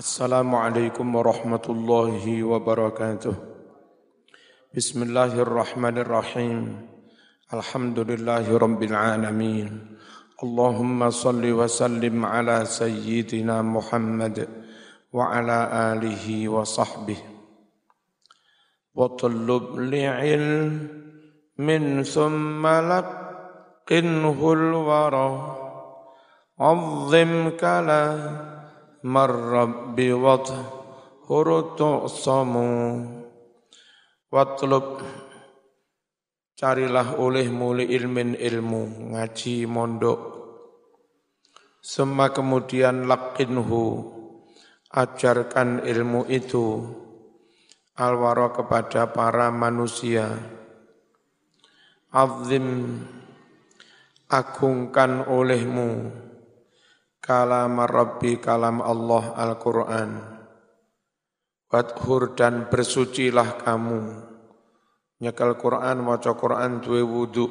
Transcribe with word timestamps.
Assalamualaikum 0.00 1.12
warahmatullahi 1.12 2.40
wabarakatuh. 2.40 3.36
Bismillahirrahmanirrahim. 4.72 6.88
Alhamdulillahi 7.52 8.48
rabbil 8.48 8.96
alamin. 8.96 10.00
Allahumma 10.40 11.12
salli 11.12 11.52
wa 11.52 11.68
sallim 11.68 12.24
ala 12.24 12.64
sayyidina 12.64 13.60
Muhammad 13.60 14.48
wa 15.12 15.36
ala 15.36 15.92
alihi 15.92 16.48
wa 16.48 16.64
sahbihi. 16.64 17.36
وطلب 18.96 19.64
لعلم 19.92 21.68
ثم 22.02 22.66
لقنه 22.66 24.40
الورى 24.52 25.30
عظم 26.60 27.32
كلام 27.60 28.59
marrabbi 29.04 30.12
wathhur 30.12 31.76
tu'samu. 31.76 32.68
Watlub. 34.30 35.02
Carilah 36.54 37.16
oleh 37.16 37.48
muli 37.48 37.88
ilmin 37.88 38.36
ilmu 38.36 39.16
ngaji 39.16 39.64
mondok. 39.64 40.20
Semua 41.80 42.28
kemudian 42.28 43.08
lakinhu 43.08 44.04
ajarkan 44.92 45.80
ilmu 45.88 46.28
itu 46.28 46.84
alwaro 47.96 48.52
kepada 48.52 49.08
para 49.08 49.48
manusia. 49.48 50.36
Azim 52.12 53.00
agungkan 54.28 55.24
olehmu 55.32 56.12
kalam 57.20 57.76
Rabbi 57.76 58.40
kalam 58.40 58.80
Allah 58.80 59.36
Al-Quran. 59.36 60.10
Wadhur 61.70 62.34
dan 62.34 62.66
bersucilah 62.66 63.62
kamu. 63.62 64.00
Nyekel 65.20 65.54
Quran, 65.60 66.02
maca 66.02 66.32
Quran, 66.34 66.80
duwe 66.82 67.04
wudu. 67.04 67.46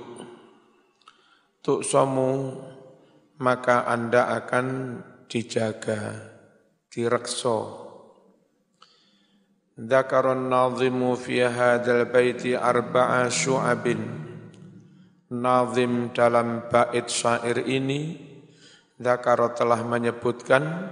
Tuk 1.61 1.85
somu, 1.85 2.59
maka 3.39 3.87
Anda 3.87 4.27
akan 4.41 4.99
dijaga, 5.29 6.17
direkso. 6.91 7.87
Dzakarun 9.79 10.51
nazimu 10.51 11.15
fi 11.15 11.45
hadzal 11.47 12.11
baiti 12.11 12.51
arba'a 12.57 13.31
syu'abin. 13.31 14.01
Nazim 15.29 16.11
dalam 16.11 16.67
bait 16.67 17.07
syair 17.07 17.63
ini 17.69 18.28
Zakaro 18.99 19.55
telah 19.55 19.79
menyebutkan 19.87 20.91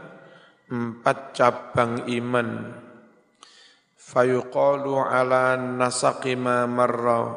empat 0.71 1.35
cabang 1.35 2.07
iman. 2.07 2.71
Fayuqalu 3.99 4.95
ala 4.95 5.59
nasaqima 5.59 6.63
marra. 6.71 7.35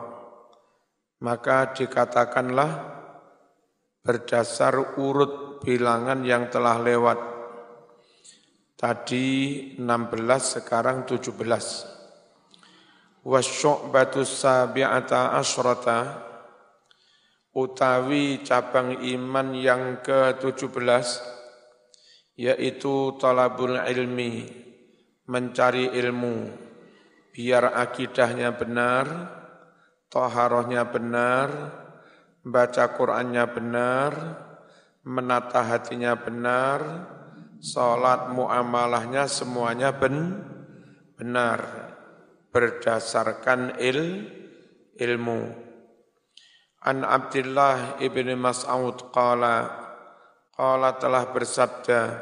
Maka 1.27 1.75
dikatakanlah 1.75 2.71
berdasar 3.99 4.95
urut 4.95 5.59
bilangan 5.59 6.23
yang 6.23 6.47
telah 6.47 6.79
lewat. 6.79 7.19
Tadi 8.79 9.27
16, 9.77 10.63
sekarang 10.63 11.03
17. 11.03 13.27
Wasyu'batu 13.27 14.25
sabi'ata 14.25 15.37
asyrata 15.37 16.30
utawi 17.51 18.47
cabang 18.47 19.03
iman 19.03 19.49
yang 19.59 19.99
ke-17 20.07 21.09
yaitu 22.39 23.19
talabul 23.19 23.75
ilmi 23.75 24.47
mencari 25.27 25.91
ilmu. 25.91 26.51
Biar 27.31 27.75
akidahnya 27.75 28.55
benar 28.55 29.07
toharohnya 30.11 30.91
benar 30.91 31.49
baca 32.43 32.91
Qur'annya 32.91 33.45
benar 33.55 34.13
menata 35.07 35.63
hatinya 35.63 36.19
benar 36.19 36.81
salat 37.63 38.35
muamalahnya 38.35 39.31
semuanya 39.31 39.95
ben, 39.95 40.43
benar. 41.15 41.91
Berdasarkan 42.51 43.79
il, 43.79 44.27
ilmu 44.99 45.70
An 46.81 47.05
Abdullah 47.05 48.01
ibn 48.01 48.33
Mas'ud 48.41 49.13
qala 49.13 49.69
qala 50.57 50.97
telah 50.97 51.29
bersabda 51.29 52.17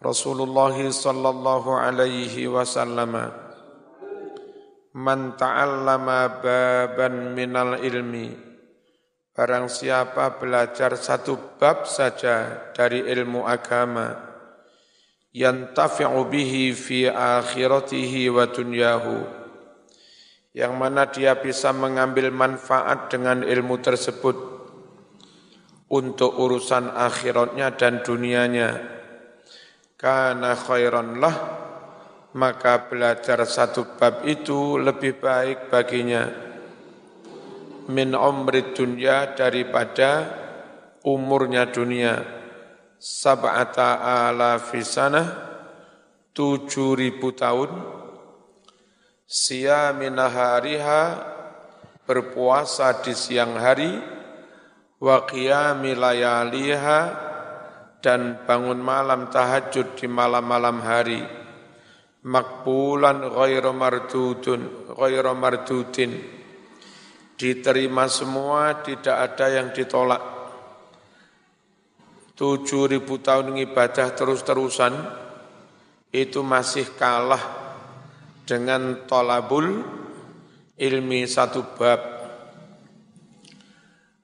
Rasulullah 0.00 0.72
sallallahu 0.72 1.76
alaihi 1.76 2.48
wasallam 2.48 3.12
Man 4.96 5.36
ta'allama 5.36 6.40
baban 6.40 7.36
minal 7.36 7.84
ilmi 7.84 8.32
Barang 9.36 9.68
siapa 9.68 10.40
belajar 10.40 10.96
satu 10.96 11.60
bab 11.60 11.84
saja 11.84 12.72
dari 12.72 13.04
ilmu 13.04 13.44
agama 13.44 14.24
yantafi'u 15.36 16.32
bihi 16.32 16.72
fi 16.72 17.12
akhiratihi 17.12 18.32
wa 18.32 18.48
dunyahu 18.48 19.43
yang 20.54 20.78
mana 20.78 21.10
dia 21.10 21.34
bisa 21.34 21.74
mengambil 21.74 22.30
manfaat 22.30 23.10
dengan 23.10 23.42
ilmu 23.42 23.74
tersebut 23.82 24.36
untuk 25.90 26.30
urusan 26.38 26.94
akhiratnya 26.94 27.74
dan 27.74 28.06
dunianya. 28.06 28.70
Karena 29.98 30.54
khairan 30.54 31.18
lah, 31.18 31.36
maka 32.38 32.86
belajar 32.86 33.42
satu 33.42 33.98
bab 33.98 34.22
itu 34.22 34.78
lebih 34.78 35.18
baik 35.18 35.74
baginya. 35.74 36.22
Min 37.90 38.14
umri 38.14 38.70
dunia 38.70 39.34
daripada 39.34 40.30
umurnya 41.02 41.66
dunia. 41.66 42.22
Sab'ata 43.02 44.00
ala 44.00 44.56
fisana 44.62 45.50
tujuh 46.32 46.96
ribu 46.96 47.34
tahun 47.36 48.03
siyaminahariha 49.24 51.02
berpuasa 52.04 53.00
di 53.00 53.16
siang 53.16 53.56
hari 53.56 53.92
wa 55.00 55.24
qiyamilayaliha 55.24 57.00
dan 58.04 58.44
bangun 58.44 58.80
malam 58.84 59.32
tahajud 59.32 59.96
di 59.96 60.04
malam-malam 60.04 60.78
hari. 60.84 61.24
Makbulan 62.24 63.20
ghairu 63.32 63.72
mardudun 63.76 64.92
ghairu 64.96 65.32
mardudin. 65.36 66.12
Diterima 67.36 68.08
semua 68.08 68.80
tidak 68.80 69.16
ada 69.32 69.60
yang 69.60 69.68
ditolak. 69.76 70.22
Tujuh 72.34 72.88
ribu 72.88 73.20
tahun 73.20 73.56
ibadah 73.60 74.16
terus-terusan 74.16 74.94
itu 76.12 76.40
masih 76.40 76.96
kalah 76.96 77.63
dengan 78.44 79.08
tolabul 79.08 79.80
ilmi 80.76 81.24
satu 81.24 81.64
bab. 81.76 82.00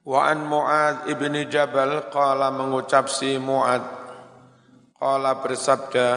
Wa 0.04 0.32
an 0.32 0.48
Mu'ad 0.48 0.96
ibni 1.12 1.48
Jabal 1.48 2.08
qala 2.08 2.52
mengucap 2.52 3.08
si 3.08 3.36
Mu'ad 3.36 3.84
qala 4.96 5.40
bersabda 5.40 6.08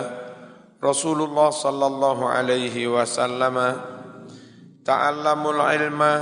Rasulullah 0.83 1.51
sallallahu 1.51 2.27
alaihi 2.27 2.91
wasallam 2.91 3.55
ta'allamul 4.83 5.63
ilma 5.79 6.13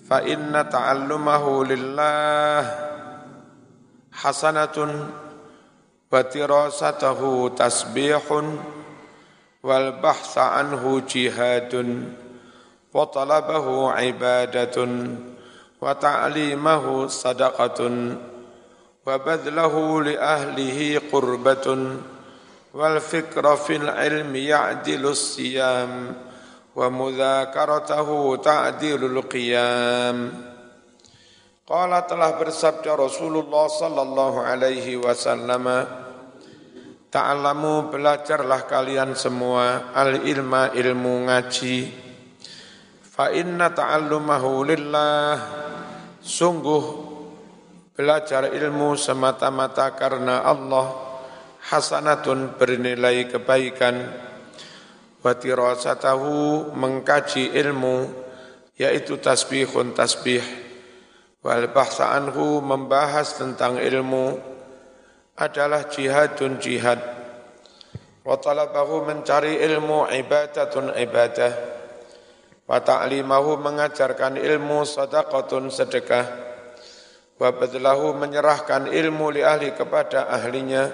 fa 0.00 0.24
inna 0.24 0.64
ta'allumahu 0.64 1.66
lillah 1.68 2.60
hasanatun 4.16 5.12
wa 6.08 6.20
tirasatahu 6.24 7.52
tasbihun 7.52 8.75
wal 9.66 9.98
bahsa 9.98 10.62
anhu 10.62 11.02
jihadun 11.02 12.14
wa 12.94 13.02
talabahu 13.10 13.90
ibadatun 13.90 15.18
wa 15.82 15.90
ta'limahu 15.90 17.10
sadaqatun 17.10 18.14
wa 19.02 19.10
badlahu 19.18 20.06
li 20.06 20.14
ahlihi 20.14 21.02
qurbatun 21.10 21.98
wal 22.70 22.98
fikra 23.02 23.58
fil 23.58 23.90
ilmi 23.90 24.54
ya'dilu 24.54 25.10
siyam 25.10 26.14
wa 26.78 26.86
mudzakaratahu 26.86 28.38
ta'dilul 28.38 29.26
qiyam 29.26 30.30
Qala 31.66 32.06
telah 32.06 32.38
bersabda 32.38 32.94
Rasulullah 32.94 33.66
sallallahu 33.66 34.38
alaihi 34.38 35.02
wasallam 35.02 35.66
Ta'alamu 37.06 37.86
belajarlah 37.94 38.66
kalian 38.66 39.14
semua 39.14 39.94
al-ilma 39.94 40.74
ilmu 40.74 41.30
ngaji. 41.30 41.78
Fa 43.06 43.30
inna 43.30 43.70
ta'allumahu 43.70 44.66
lillah. 44.66 45.30
Sungguh 46.18 46.84
belajar 47.94 48.50
ilmu 48.50 48.98
semata-mata 48.98 49.94
karena 49.94 50.42
Allah 50.42 50.90
hasanatun 51.70 52.58
bernilai 52.58 53.30
kebaikan 53.30 53.96
wa 55.22 55.32
tirasatahu 55.34 56.70
mengkaji 56.74 57.54
ilmu 57.54 58.10
yaitu 58.76 59.16
tasbihun 59.16 59.96
tasbih 59.96 60.44
wal 61.40 61.70
bahsa 61.70 62.12
anhu 62.14 62.58
membahas 62.60 63.38
tentang 63.38 63.78
ilmu 63.78 64.55
adalah 65.36 65.84
jihadun 65.92 66.56
jihad. 66.56 66.98
Wa 68.26 68.40
talabahu 68.40 69.06
mencari 69.06 69.60
ilmu 69.60 70.08
ibadatun 70.08 70.96
ibadah. 70.96 71.52
Wa 72.66 72.82
ta'limahu 72.82 73.62
mengajarkan 73.62 74.40
ilmu 74.40 74.82
sadaqatun 74.82 75.70
sedekah. 75.70 76.26
Wa 77.36 77.52
badlahu 77.52 78.16
menyerahkan 78.16 78.90
ilmu 78.90 79.30
li 79.30 79.44
ahli 79.44 79.70
kepada 79.76 80.26
ahlinya 80.26 80.88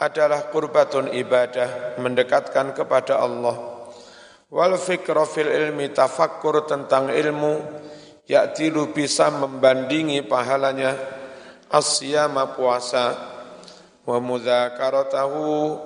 adalah 0.00 0.50
kurbatun 0.50 1.14
ibadah 1.14 2.00
mendekatkan 2.02 2.74
kepada 2.74 3.22
Allah. 3.22 3.86
Wal 4.50 4.74
fikra 4.80 5.22
fil 5.28 5.46
ilmi 5.46 5.94
tafakkur 5.94 6.66
tentang 6.66 7.14
ilmu 7.14 7.62
ya'tilu 8.26 8.90
bisa 8.90 9.30
membandingi 9.30 10.26
pahalanya. 10.26 11.20
Asyama 11.70 12.52
puasa 12.52 13.31
wa 14.02 14.18
mudzakaratahu 14.18 15.78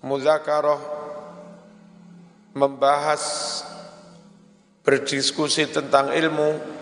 mudzakarah 0.00 0.80
membahas 2.56 3.22
berdiskusi 4.82 5.68
tentang 5.68 6.10
ilmu 6.12 6.80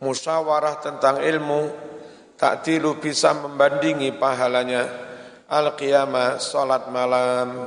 musyawarah 0.00 0.80
tentang 0.80 1.24
ilmu, 1.24 1.72
takdilu 2.36 3.00
bisa 3.00 3.32
membandingi 3.32 4.12
pahalanya, 4.16 4.84
al-qiyamah, 5.48 6.36
salat 6.40 6.88
malam. 6.92 7.64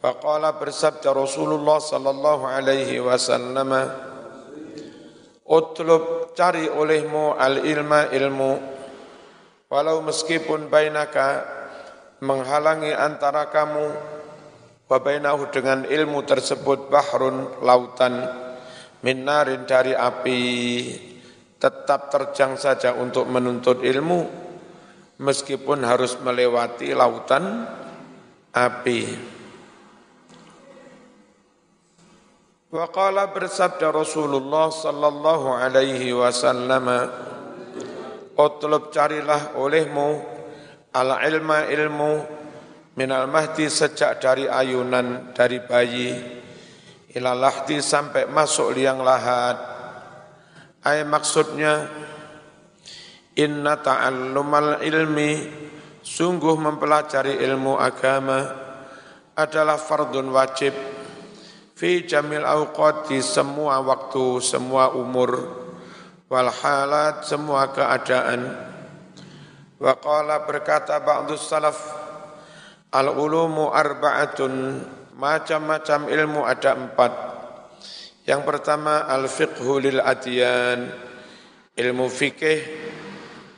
Faqala 0.00 0.56
bersabda 0.56 1.12
Rasulullah 1.12 1.76
sallallahu 1.80 2.44
alaihi 2.48 3.00
wasallam, 3.04 3.72
Utlub 5.50 6.30
cari 6.38 6.70
olehmu 6.70 7.34
al-ilma 7.36 8.06
ilmu, 8.14 8.50
walau 9.70 10.02
meskipun 10.02 10.66
bainaka 10.66 11.46
menghalangi 12.20 12.90
antara 12.92 13.48
kamu 13.48 13.86
wa 14.90 14.98
bainahu 14.98 15.46
dengan 15.54 15.86
ilmu 15.86 16.26
tersebut 16.26 16.90
bahrun 16.90 17.62
lautan 17.62 18.26
min 19.06 19.22
narin 19.22 19.64
dari 19.64 19.94
api 19.94 20.42
tetap 21.56 22.10
terjang 22.10 22.58
saja 22.58 22.98
untuk 22.98 23.30
menuntut 23.30 23.86
ilmu 23.86 24.50
meskipun 25.20 25.84
harus 25.84 26.16
melewati 26.18 26.96
lautan 26.96 27.68
api. 28.50 29.00
Wa 32.70 32.86
qala 32.88 33.28
bersabda 33.34 33.92
Rasulullah 33.92 34.70
sallallahu 34.72 35.58
alaihi 35.58 36.14
wasallam 36.14 36.86
Utlub 38.38 38.94
carilah 38.94 39.58
olehmu 39.58 40.22
al 40.94 41.10
ilma 41.22 41.66
ilmu 41.70 42.12
minal 42.98 43.30
mahdi 43.30 43.70
sejak 43.70 44.18
dari 44.18 44.46
ayunan 44.50 45.34
dari 45.34 45.58
bayi. 45.62 46.10
Ilalahdi 47.10 47.82
sampai 47.82 48.30
masuk 48.30 48.70
liang 48.70 49.02
lahat. 49.02 49.58
Ay 50.86 51.02
maksudnya 51.02 51.90
inna 53.34 53.82
ta'allumal 53.82 54.78
ilmi 54.86 55.42
sungguh 56.06 56.54
mempelajari 56.54 57.42
ilmu 57.42 57.76
agama 57.76 58.46
adalah 59.34 59.76
fardun 59.76 60.30
wajib. 60.30 60.72
Fi 61.74 62.04
jamil 62.04 62.44
awqat 62.44 63.08
di 63.08 63.24
semua 63.24 63.80
waktu, 63.80 64.38
semua 64.44 64.92
umur 64.92 65.59
wal 66.30 66.48
halat, 66.48 67.26
semua 67.26 67.74
keadaan. 67.74 68.54
Wa 69.82 69.98
qala 69.98 70.46
berkata 70.46 71.02
ba'du 71.02 71.34
salaf 71.34 71.76
al 72.94 73.10
ulumu 73.10 73.74
arba'atun 73.74 74.78
macam-macam 75.18 76.06
ilmu 76.06 76.40
ada 76.46 76.78
empat. 76.78 77.12
Yang 78.24 78.42
pertama 78.46 79.10
al-fiqhu 79.10 79.82
lil 79.82 79.98
adiyan, 79.98 80.86
ilmu 81.74 82.06
fikih 82.06 82.62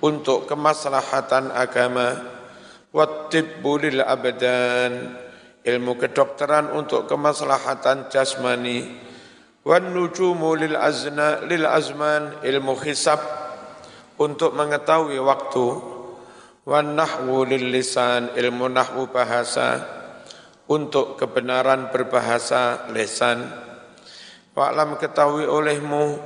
untuk 0.01 0.49
kemaslahatan 0.49 1.53
agama, 1.53 2.17
wattibbu 2.89 3.73
lil 3.83 4.01
abdan, 4.01 5.19
ilmu 5.61 5.93
kedokteran 6.01 6.73
untuk 6.73 7.05
kemaslahatan 7.05 8.09
jasmani, 8.09 9.12
wan 9.63 9.95
nujumu 9.95 10.55
lil 10.59 10.75
azna 10.79 11.43
lil 11.47 11.67
azman, 11.67 12.43
ilmu 12.43 12.75
hisab 12.83 13.19
untuk 14.19 14.55
mengetahui 14.55 15.19
waktu, 15.23 15.67
wan 16.67 16.95
nahwu 16.99 17.47
lil 17.47 17.71
lisan, 17.71 18.35
ilmu 18.35 18.71
nahwu 18.71 19.11
bahasa 19.11 19.83
untuk 20.71 21.19
kebenaran 21.19 21.91
berbahasa 21.91 22.87
lesan 22.95 23.63
Wa'lam 24.53 25.01
ketahui 25.01 25.49
olehmu 25.49 26.21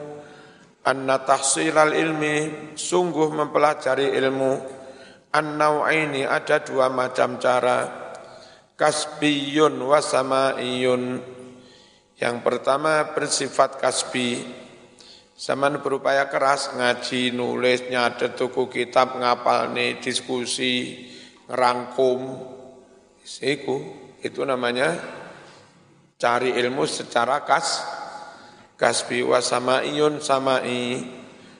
anna 0.82 1.22
tahsilal 1.22 1.94
ilmi 1.94 2.74
sungguh 2.74 3.30
mempelajari 3.30 4.18
ilmu. 4.18 4.74
An-nau'aini 5.30 6.26
ada 6.26 6.58
dua 6.58 6.90
macam 6.90 7.38
cara. 7.38 7.86
Kasbiyun 8.74 9.78
wa 9.78 10.02
samaiyun 10.02 11.22
yang 12.16 12.40
pertama 12.40 13.12
bersifat 13.12 13.76
kasbi. 13.76 14.40
Zaman 15.36 15.84
berupaya 15.84 16.32
keras 16.32 16.72
ngaji, 16.72 17.28
nulis, 17.36 17.84
nyadet 17.92 18.40
tuku 18.40 18.72
kitab, 18.72 19.20
ngapal 19.20 19.68
nih, 19.76 20.00
diskusi, 20.00 21.04
ngerangkum. 21.44 22.40
Itu, 23.44 23.76
itu 24.24 24.40
namanya 24.48 24.96
cari 26.16 26.56
ilmu 26.56 26.88
secara 26.88 27.44
kas, 27.44 27.84
kasbi. 28.80 29.20
Wa 29.20 29.44
samaiyun 29.44 30.24
samai. 30.24 31.04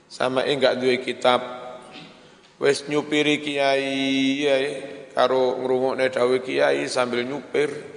Samai 0.09 0.57
enggak 0.57 0.81
duwe 0.81 0.97
kitab. 1.05 1.45
Wis 2.57 2.89
nyupiri 2.89 3.45
kiai 3.45 4.41
ya, 4.41 4.57
karo 5.13 5.61
ngrungokne 5.61 6.09
dawuh 6.09 6.41
kiai 6.41 6.89
sambil 6.89 7.21
nyupir 7.21 7.96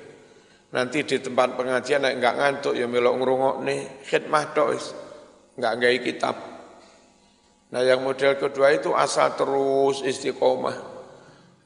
nanti 0.71 1.03
di 1.03 1.19
tempat 1.19 1.59
pengajian 1.59 2.07
nek 2.07 2.15
enggak 2.19 2.35
ngantuk 2.39 2.75
ya 2.79 2.87
melok 2.87 3.15
ngrungokne 3.19 4.07
khidmah 4.07 4.45
tok 4.55 4.69
wis 4.75 4.95
enggak 5.59 5.75
gawe 5.83 5.99
kitab 6.03 6.37
nah 7.71 7.83
yang 7.83 8.03
model 8.03 8.39
kedua 8.39 8.75
itu 8.75 8.95
asal 8.95 9.35
terus 9.35 10.03
istiqomah 10.07 10.91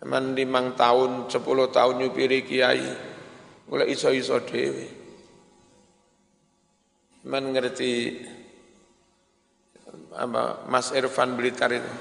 Emang 0.04 0.36
limang 0.36 0.76
tahun, 0.76 1.32
sepuluh 1.32 1.72
tahun 1.72 1.96
nyupiri 1.96 2.44
kiai, 2.44 2.84
mulai 3.72 3.88
iso-iso 3.88 4.36
dewi. 4.44 4.84
Man 7.24 7.56
ngerti 7.56 8.20
apa 10.12 10.68
Mas 10.68 10.92
Irfan 10.92 11.40
Blitar 11.40 11.72
itu. 11.72 11.92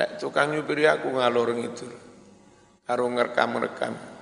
Eh, 0.00 0.16
tukang 0.16 0.56
nyupiri 0.56 0.88
aku 0.88 1.12
ngalor 1.12 1.52
itu. 1.60 1.84
Karo 2.88 3.04
ngerekam-rekam. 3.12 4.13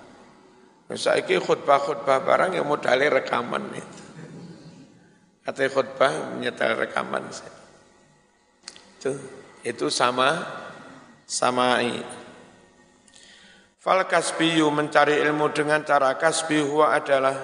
Saiki 0.94 1.38
khutbah-khutbah 1.38 2.24
barang 2.24 2.56
yang 2.58 2.66
modalnya 2.66 3.22
rekaman 3.22 3.64
itu. 3.74 4.02
Kata 5.42 5.66
khutbah 5.66 6.38
menyetel 6.38 6.78
rekaman. 6.78 7.26
Itu, 8.98 9.10
itu 9.66 9.86
sama 9.90 10.42
sama 11.26 11.82
Fal 13.82 14.06
kasbiyu 14.06 14.70
mencari 14.70 15.18
ilmu 15.18 15.50
dengan 15.50 15.82
cara 15.82 16.14
kasbi 16.14 16.62
huwa 16.62 16.94
adalah 16.94 17.34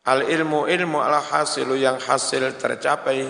Al 0.00 0.24
ilmu 0.24 0.64
ilmu 0.64 0.96
al 0.96 1.20
hasilu 1.20 1.76
yang 1.76 2.00
hasil 2.00 2.56
tercapai 2.56 3.20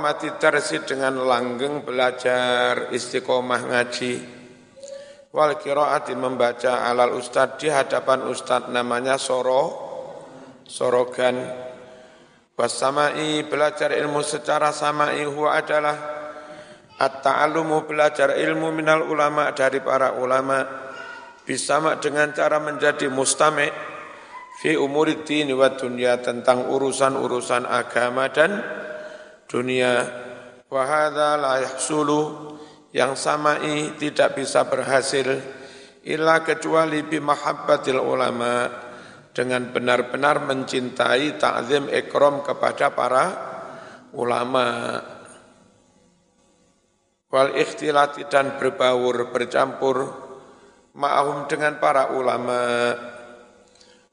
mati 0.00 0.28
tersi 0.40 0.80
dengan 0.80 1.20
langgeng 1.28 1.84
belajar 1.84 2.88
istiqomah 2.88 3.68
ngaji 3.68 4.12
wal 5.34 5.58
kiraati 5.58 6.14
membaca 6.14 6.86
alal 6.86 7.18
ustad 7.18 7.58
di 7.58 7.66
hadapan 7.66 8.30
ustad 8.30 8.70
namanya 8.70 9.18
soro 9.18 9.62
sorogan. 10.62 11.42
Wasamai 12.54 13.42
belajar 13.50 13.90
ilmu 13.90 14.22
secara 14.22 14.70
samai 14.70 15.26
huwa 15.26 15.58
adalah 15.58 15.96
at-ta'allumu 17.02 17.82
belajar 17.82 18.38
ilmu 18.38 18.70
minal 18.70 19.10
ulama 19.10 19.50
dari 19.50 19.82
para 19.82 20.14
ulama. 20.14 20.62
Bisa 21.42 21.82
dengan 21.98 22.30
cara 22.30 22.62
menjadi 22.62 23.10
mustami' 23.10 23.68
fi 24.62 24.78
umuri 24.78 25.26
dini 25.26 25.50
wa 25.50 25.66
dunia 25.74 26.22
tentang 26.22 26.70
urusan-urusan 26.70 27.66
agama 27.66 28.30
dan 28.30 28.62
dunia. 29.50 29.92
Wa 30.70 30.82
hadza 30.86 31.34
la 31.36 31.58
yahsulu 31.58 32.53
yang 32.94 33.18
samai 33.18 33.98
tidak 33.98 34.38
bisa 34.38 34.70
berhasil 34.70 35.26
illa 36.06 36.46
kecuali 36.46 37.02
bimahabbatil 37.02 37.98
ulama 37.98 38.70
dengan 39.34 39.74
benar-benar 39.74 40.46
mencintai 40.46 41.34
ta'zim 41.34 41.90
ikram 41.90 42.46
kepada 42.46 42.94
para 42.94 43.24
ulama. 44.14 45.02
Wal 47.34 47.58
ikhtilati 47.58 48.30
dan 48.30 48.62
berbaur 48.62 49.34
bercampur 49.34 49.96
ma'ahum 50.94 51.50
dengan 51.50 51.82
para 51.82 52.14
ulama. 52.14 52.94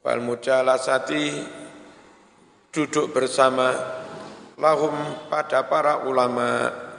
Wal 0.01 0.25
mujalasati 0.25 1.25
duduk 2.73 3.13
bersama 3.13 3.77
lahum 4.57 4.97
pada 5.29 5.69
para 5.69 6.01
ulama 6.09 6.89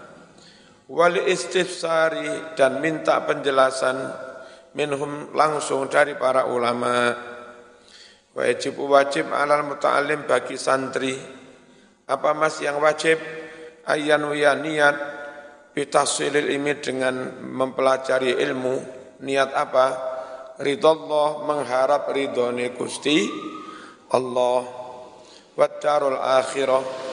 wal 0.92 1.16
istifsari 1.24 2.52
dan 2.52 2.84
minta 2.84 3.24
penjelasan 3.24 3.96
minhum 4.76 5.32
langsung 5.32 5.88
dari 5.88 6.12
para 6.20 6.44
ulama. 6.44 7.16
Wajib 8.36 8.76
wajib 8.84 9.32
alal 9.32 9.64
muta'alim 9.64 10.28
bagi 10.28 10.60
santri. 10.60 11.16
Apa 12.08 12.36
mas 12.36 12.60
yang 12.60 12.80
wajib? 12.80 13.16
Ayan 13.88 14.28
ya 14.36 14.52
niat 14.52 14.96
bitasilil 15.72 16.48
ilmi 16.52 16.76
dengan 16.80 17.40
mempelajari 17.40 18.36
ilmu. 18.36 18.74
Niat 19.24 19.50
apa? 19.52 19.86
Ridallah 20.60 21.44
mengharap 21.44 22.12
ridhone 22.12 22.72
Gusti 22.76 23.28
Allah. 24.12 24.60
Wa 25.52 25.68
akhirah 25.68 27.11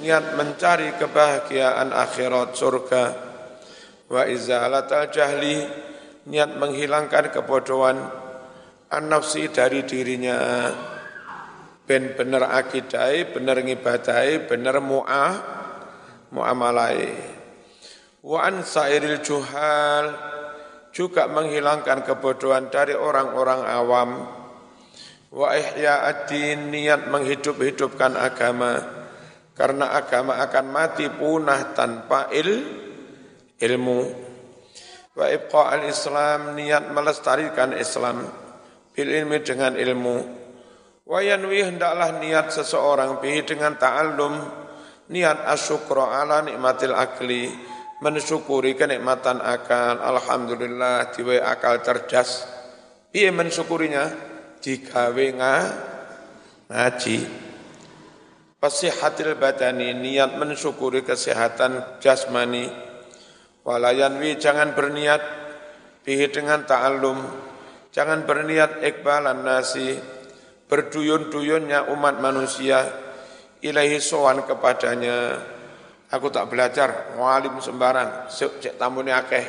niat 0.00 0.34
mencari 0.34 0.96
kebahagiaan 0.98 1.94
akhirat 1.94 2.56
surga. 2.56 3.04
Wa 4.10 4.26
izalat 4.26 4.90
al 4.90 5.08
jahli 5.10 5.62
niat 6.26 6.56
menghilangkan 6.58 7.30
kebodohan 7.30 7.98
an 8.90 9.04
nafsi 9.06 9.50
dari 9.52 9.86
dirinya. 9.86 10.70
Ben 11.84 12.16
bener 12.16 12.48
akidai 12.48 13.28
bener 13.28 13.60
ngibadai 13.60 14.48
bener 14.48 14.80
mu'ah 14.80 15.34
muamalai. 16.32 17.12
Wa 18.24 18.48
an 18.48 18.64
sairil 18.64 19.20
juhal 19.20 20.16
juga 20.96 21.28
menghilangkan 21.28 22.08
kebodohan 22.08 22.72
dari 22.72 22.96
orang-orang 22.96 23.60
awam. 23.68 24.10
Wa 25.34 25.50
ihya 25.52 26.08
ad-din 26.08 26.70
niat 26.70 27.10
menghidup-hidupkan 27.10 28.14
agama 28.14 28.93
karena 29.54 29.94
agama 29.94 30.42
akan 30.42 30.66
mati 30.66 31.06
punah 31.06 31.70
tanpa 31.78 32.26
il, 32.34 32.66
ilmu. 33.62 34.00
Wa 35.14 35.30
ibqa 35.30 35.70
al-Islam 35.78 36.58
niat 36.58 36.90
melestarikan 36.90 37.70
Islam. 37.78 38.26
Bil 38.90 39.10
ilmi 39.14 39.38
dengan 39.46 39.78
ilmu. 39.78 40.16
Wa 41.06 41.22
yanwi 41.22 41.62
hendaklah 41.62 42.18
niat 42.18 42.50
seseorang 42.50 43.22
bihi 43.22 43.46
dengan 43.46 43.78
ta'allum. 43.78 44.34
Niat 45.14 45.46
asyukra 45.46 46.18
ala 46.18 46.42
nikmatil 46.42 46.90
akli. 46.90 47.54
Mensyukuri 48.02 48.74
kenikmatan 48.74 49.38
akal. 49.38 50.02
Alhamdulillah 50.02 51.14
diwe 51.14 51.38
akal 51.38 51.78
cerdas. 51.78 52.42
Piye 53.14 53.30
mensyukurinya? 53.30 54.10
Digawe 54.58 55.26
ngaji 56.66 57.43
Fasihatil 58.64 59.36
badani 59.36 59.92
niat 59.92 60.40
mensyukuri 60.40 61.04
kesehatan 61.04 62.00
jasmani. 62.00 62.64
Walayanwi 63.60 64.40
jangan 64.40 64.72
berniat 64.72 65.20
bihi 66.00 66.32
dengan 66.32 66.64
ta'allum. 66.64 67.20
Jangan 67.92 68.24
berniat 68.24 68.80
ikbalan 68.80 69.44
nasi. 69.44 70.00
Berduyun-duyunnya 70.64 71.92
umat 71.92 72.24
manusia. 72.24 72.88
Ilahi 73.60 74.00
sowan 74.00 74.48
kepadanya. 74.48 75.44
Aku 76.08 76.32
tak 76.32 76.48
belajar, 76.48 77.20
walim 77.20 77.60
sembarang. 77.60 78.32
Cek 78.32 78.80
tamunya 78.80 79.20
akeh, 79.20 79.44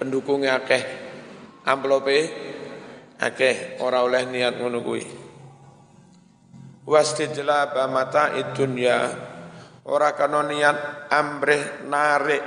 pendukungnya 0.00 0.64
akeh. 0.64 0.80
Amplope 1.68 2.18
akeh, 3.20 3.76
ora 3.84 4.00
oleh 4.00 4.24
niat 4.24 4.56
ngono 4.56 4.80
wastijlaba 6.86 7.90
mata 7.90 8.30
dunya 8.54 9.10
ora 9.86 10.14
kana 10.14 10.46
niat 10.46 11.10
amrih 11.10 11.86
narik 11.90 12.42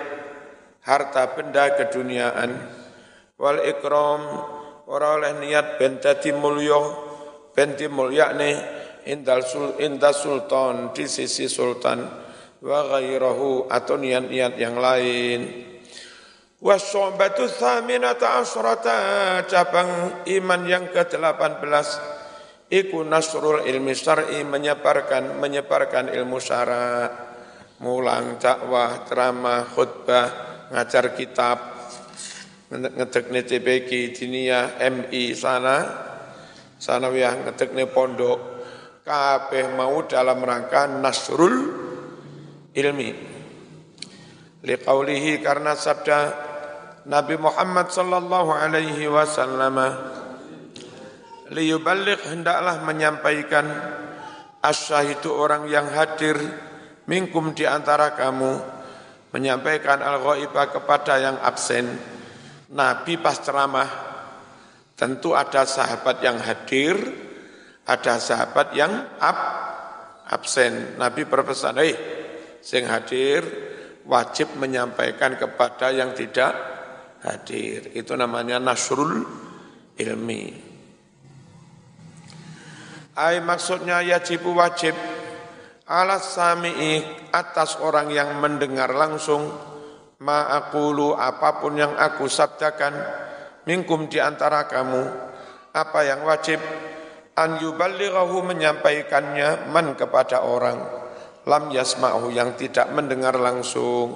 harta 0.83 1.35
benda 1.35 1.75
keduniaan. 1.75 2.51
Wal 3.39 3.63
ikram 3.67 4.21
ora 4.87 5.19
oleh 5.19 5.37
niat 5.39 5.79
ben 5.79 5.99
dadi 5.99 6.31
mulya 6.35 6.81
ben 7.55 7.75
dimulyakne 7.75 8.79
indal 9.07 9.43
sul 9.43 9.75
sultan 10.11 10.91
di 10.91 11.05
sisi 11.07 11.47
sultan. 11.47 12.27
Wa 12.59 12.91
ghairahu 12.91 13.71
atau 13.71 13.95
niat-niat 13.95 14.59
yang 14.59 14.75
lain. 14.75 15.39
Wasyobatu 16.59 17.47
thaminata 17.47 18.43
asrata 18.43 18.99
cabang 19.47 20.19
iman 20.27 20.61
yang 20.67 20.91
ke-18 20.91 22.18
Iku 22.69 23.01
nasrul 23.01 23.65
ilmi 23.65 23.97
syar'i 23.97 24.45
menyebarkan 24.45 25.41
menyebarkan 25.41 26.13
ilmu 26.13 26.37
syara, 26.37 27.09
mulang 27.81 28.37
dakwah, 28.37 29.09
ceramah, 29.09 29.65
khutbah, 29.65 30.27
ngajar 30.69 31.17
kitab, 31.17 31.57
ngedek 32.69 33.25
TPK, 33.25 34.13
dinia, 34.13 34.77
MI 34.85 35.33
sana, 35.33 35.77
sana 36.77 37.09
ya 37.09 37.33
ngedek 37.33 37.73
pondok, 37.89 38.37
kabeh 39.01 39.73
mau 39.73 40.05
dalam 40.05 40.37
rangka 40.37 40.85
nasrul 40.85 41.55
ilmi. 42.77 43.09
Liqaulihi 44.61 45.41
karena 45.41 45.73
sabda 45.73 46.19
Nabi 47.09 47.33
Muhammad 47.41 47.89
sallallahu 47.89 48.53
alaihi 48.53 49.09
wasallam 49.09 49.73
liyuballigh 51.49 52.21
hendaklah 52.29 52.81
menyampaikan 52.85 53.65
asyahidu 54.61 55.33
orang 55.33 55.65
yang 55.69 55.89
hadir 55.89 56.37
minkum 57.09 57.53
di 57.57 57.65
antara 57.65 58.13
kamu. 58.13 58.77
Menyampaikan 59.29 60.01
al-ghaibah 60.01 60.73
kepada 60.73 61.21
yang 61.21 61.37
absen. 61.45 61.85
Nabi 62.73 63.21
pas 63.21 63.37
ceramah 63.37 63.89
tentu 64.97 65.37
ada 65.37 65.69
sahabat 65.69 66.17
yang 66.25 66.41
hadir 66.41 66.97
ada 67.89 68.21
sahabat 68.21 68.77
yang 68.77 68.93
ab, 69.17 69.37
absen. 70.29 70.97
Nabi 71.01 71.25
berpesan 71.25 71.81
hei 71.81 71.93
sing 72.61 72.85
hadir 72.85 73.41
wajib 74.05 74.53
menyampaikan 74.61 75.33
kepada 75.33 75.89
yang 75.89 76.13
tidak 76.13 76.53
hadir. 77.25 77.89
Itu 77.97 78.13
namanya 78.13 78.61
nasrul 78.61 79.25
ilmi 79.97 80.68
Ay 83.19 83.43
maksudnya 83.43 83.99
yajibu 83.99 84.55
wajib. 84.55 84.95
Ala 85.83 86.23
sami'i 86.23 87.03
atas 87.35 87.75
orang 87.83 88.07
yang 88.15 88.39
mendengar 88.39 88.95
langsung. 88.95 89.51
Ma'akulu 90.23 91.19
apa 91.19 91.59
pun 91.59 91.75
yang 91.75 91.99
aku 91.99 92.31
sabdakan 92.31 92.95
minkum 93.67 94.07
di 94.07 94.19
antara 94.23 94.67
kamu 94.71 95.03
apa 95.75 95.99
yang 96.07 96.23
wajib? 96.23 96.63
An 97.35 97.59
yuballighahu 97.59 98.39
menyampaikannya 98.39 99.67
man 99.67 99.99
kepada 99.99 100.47
orang. 100.47 100.79
Lam 101.43 101.75
yasma'hu 101.75 102.31
yang 102.31 102.55
tidak 102.55 102.87
mendengar 102.95 103.35
langsung. 103.35 104.15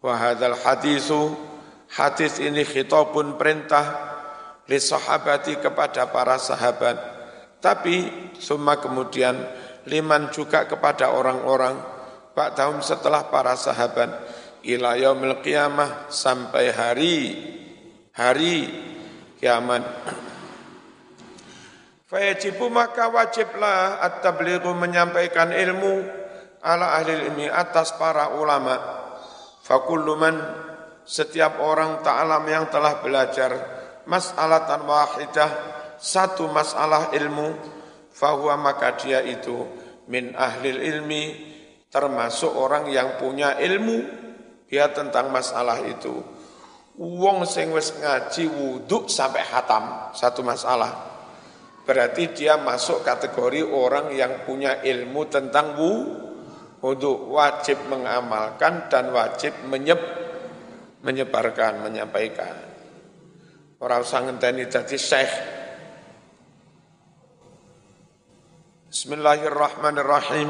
Wa 0.00 0.16
hadzal 0.16 0.56
hadisu 0.56 1.36
hadis 1.92 2.40
ini 2.40 2.64
khitabun 2.64 3.36
perintah 3.36 3.84
li 4.68 4.80
sahabati 4.80 5.60
kepada 5.60 6.08
para 6.12 6.36
sahabat 6.40 7.15
tapi 7.66 8.30
semua 8.38 8.78
kemudian 8.78 9.34
liman 9.90 10.30
juga 10.30 10.70
kepada 10.70 11.10
orang-orang 11.10 11.74
Pak 12.30 12.54
tahun 12.54 12.78
setelah 12.78 13.26
para 13.26 13.58
sahabat 13.58 14.06
ila 14.62 14.94
yaumil 14.94 15.42
qiyamah 15.42 16.06
sampai 16.12 16.70
hari 16.70 17.16
hari 18.14 18.70
kiamat. 19.40 19.82
Fayajibu 22.06 22.70
maka 22.70 23.10
wajiblah 23.10 23.98
at-tablighu 23.98 24.70
menyampaikan 24.78 25.50
ilmu 25.50 26.06
ala 26.62 27.02
ahli 27.02 27.26
ilmi 27.26 27.50
atas 27.50 27.98
para 27.98 28.30
ulama. 28.36 28.78
Fakullu 29.64 30.14
man 30.14 30.36
setiap 31.02 31.58
orang 31.58 32.04
ta'alam 32.04 32.46
yang 32.46 32.70
telah 32.70 33.02
belajar 33.02 33.50
mas'alatan 34.06 34.86
wahidah 34.86 35.50
satu 35.96 36.48
masalah 36.48 37.12
ilmu 37.12 37.56
fahuwa 38.12 38.56
maka 38.56 38.96
dia 38.96 39.20
itu 39.24 39.66
min 40.08 40.32
ahlil 40.36 40.80
ilmi 40.80 41.54
termasuk 41.90 42.52
orang 42.52 42.88
yang 42.88 43.16
punya 43.20 43.56
ilmu 43.58 44.24
dia 44.66 44.90
tentang 44.92 45.30
masalah 45.32 45.80
itu 45.86 46.36
Wong 46.96 47.44
sing 47.44 47.76
wis 47.76 47.92
ngaji 47.92 48.48
wudhu 48.48 49.04
sampai 49.04 49.44
hatam 49.44 50.16
satu 50.16 50.40
masalah. 50.40 50.96
Berarti 51.84 52.32
dia 52.32 52.56
masuk 52.56 53.04
kategori 53.04 53.68
orang 53.68 54.16
yang 54.16 54.48
punya 54.48 54.80
ilmu 54.80 55.28
tentang 55.28 55.76
wudhu, 55.76 57.12
wajib 57.36 57.84
mengamalkan 57.92 58.88
dan 58.88 59.12
wajib 59.12 59.52
menyeb, 59.68 60.00
menyebarkan, 61.04 61.84
menyampaikan. 61.84 62.64
Orang 63.76 64.00
usah 64.00 64.24
ngenteni 64.24 64.64
jadi 64.64 64.96
syekh. 64.96 65.32
Bismillahirrahmanirrahim. 68.86 70.48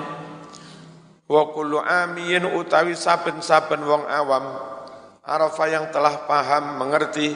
Wa 1.26 1.42
kullu 1.56 1.80
amiyin 1.80 2.44
utawi 2.52 2.92
saben-saben 2.92 3.80
wong 3.80 4.04
awam 4.04 4.76
Arafah 5.26 5.66
yang 5.66 5.86
telah 5.90 6.22
paham, 6.22 6.78
mengerti 6.78 7.34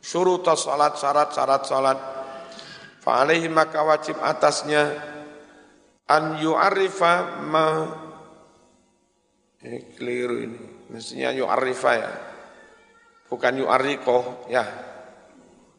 surut 0.00 0.48
salat, 0.56 0.96
syarat-syarat 0.96 1.62
salat. 1.68 1.98
Fa'alaihi 3.04 3.52
maka 3.52 3.84
wajib 3.84 4.16
atasnya 4.24 4.96
an 6.08 6.40
yu'arifa 6.40 7.44
ma 7.44 7.66
ini 9.60 9.78
keliru 9.92 10.36
ini. 10.40 10.60
Mestinya 10.88 11.34
yu'arifa 11.34 11.90
ya. 11.98 12.10
Bukan 13.26 13.60
yu'ariko 13.60 14.48
ya. 14.48 14.64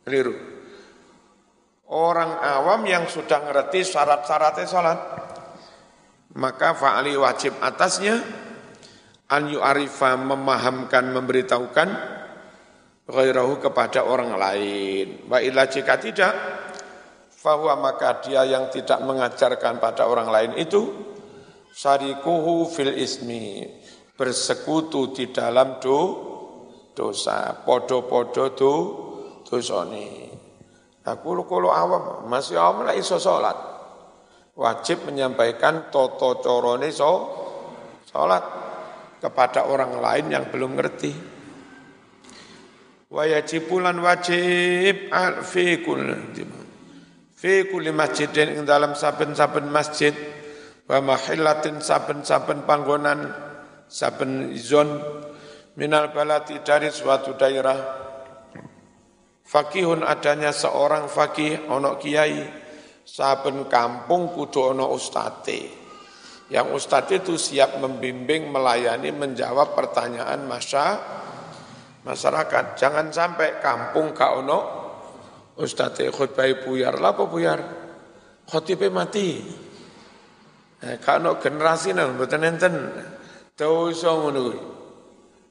Keliru. 0.03 0.35
Orang 1.87 2.35
awam 2.43 2.83
yang 2.83 3.07
sudah 3.07 3.47
ngerti 3.47 3.87
syarat-syaratnya 3.87 4.67
salat, 4.67 4.99
maka 6.35 6.75
fa'ali 6.75 7.15
wajib 7.15 7.55
atasnya 7.63 8.19
an 9.31 9.47
yu'arifa 9.47 10.19
memahamkan, 10.19 11.15
memberitahukan 11.15 11.89
ghairahu 13.07 13.63
kepada 13.63 14.03
orang 14.03 14.35
lain. 14.35 15.31
Wa 15.31 15.39
illa 15.39 15.63
jika 15.71 15.95
tidak, 15.95 16.35
fahuwa 17.31 17.79
maka 17.79 18.19
dia 18.19 18.43
yang 18.43 18.67
tidak 18.67 18.99
mengajarkan 19.07 19.79
pada 19.79 20.11
orang 20.11 20.27
lain 20.27 20.51
itu 20.59 20.91
syarikuhu 21.71 22.67
fil 22.67 22.91
ismi 22.99 23.63
bersekutu 24.17 25.15
di 25.15 25.31
dalam 25.31 25.79
do, 25.79 25.99
dosa 26.91 27.63
podo-podo 27.63 28.45
do 28.51 28.73
dosane 29.47 30.26
aku 31.07 31.47
kalau 31.47 31.71
awam 31.71 32.27
masih 32.27 32.59
awam 32.59 32.83
lah 32.83 32.91
iso 32.91 33.15
salat. 33.15 33.55
Wajib 34.57 35.07
menyampaikan 35.07 35.87
toto 35.93 36.41
corone 36.43 36.91
so 36.91 37.31
salat 38.09 38.43
kepada 39.23 39.69
orang 39.71 40.01
lain 40.03 40.25
yang 40.33 40.45
belum 40.51 40.75
ngerti. 40.75 41.13
Wa 43.07 43.23
yajibulan 43.23 43.95
wajib 44.03 45.07
fi 45.47 45.79
kulli 45.79 46.43
fi 47.37 47.53
kulli 47.71 47.91
masjidin 47.95 48.59
ing 48.59 48.63
dalam 48.67 48.97
saben-saben 48.97 49.71
masjid. 49.71 50.11
Wa 50.87 50.99
mahillatin 50.99 51.79
saben-saben 51.79 52.67
panggonan 52.67 53.31
saben 53.87 54.51
zon 54.59 54.99
minal 55.79 56.11
balati 56.11 56.59
dari 56.65 56.91
suatu 56.91 57.37
daerah 57.37 58.06
Fakihun 59.47 60.03
adanya 60.03 60.51
seorang 60.51 61.07
fakih 61.07 61.71
ono 61.71 61.95
kiai 61.95 62.43
saben 63.07 63.71
kampung 63.71 64.35
kudu 64.35 64.75
ono 64.75 64.91
ustate 64.91 65.87
yang 66.47 66.71
ustadz 66.71 67.11
itu 67.11 67.35
siap 67.35 67.75
membimbing, 67.83 68.47
melayani, 68.47 69.11
menjawab 69.11 69.75
pertanyaan 69.75 70.47
masa 70.47 70.95
masyarakat. 72.07 72.79
Jangan 72.79 73.11
sampai 73.11 73.59
kampung 73.59 74.15
kau 74.15 74.39
no 74.39 74.59
ustadz 75.59 76.07
khutbah 76.07 76.47
buyar 76.63 77.03
lah 77.03 77.11
apa 77.11 77.23
buyar? 77.27 77.59
Khotibnya 78.47 78.87
mati. 78.87 79.43
Eh, 80.79 80.95
kau 81.03 81.35
generasi 81.35 81.91
nang 81.91 82.15
betul 82.15 82.47
enten. 82.47 82.75
Dosa 83.57 84.13
ngono 84.13 84.53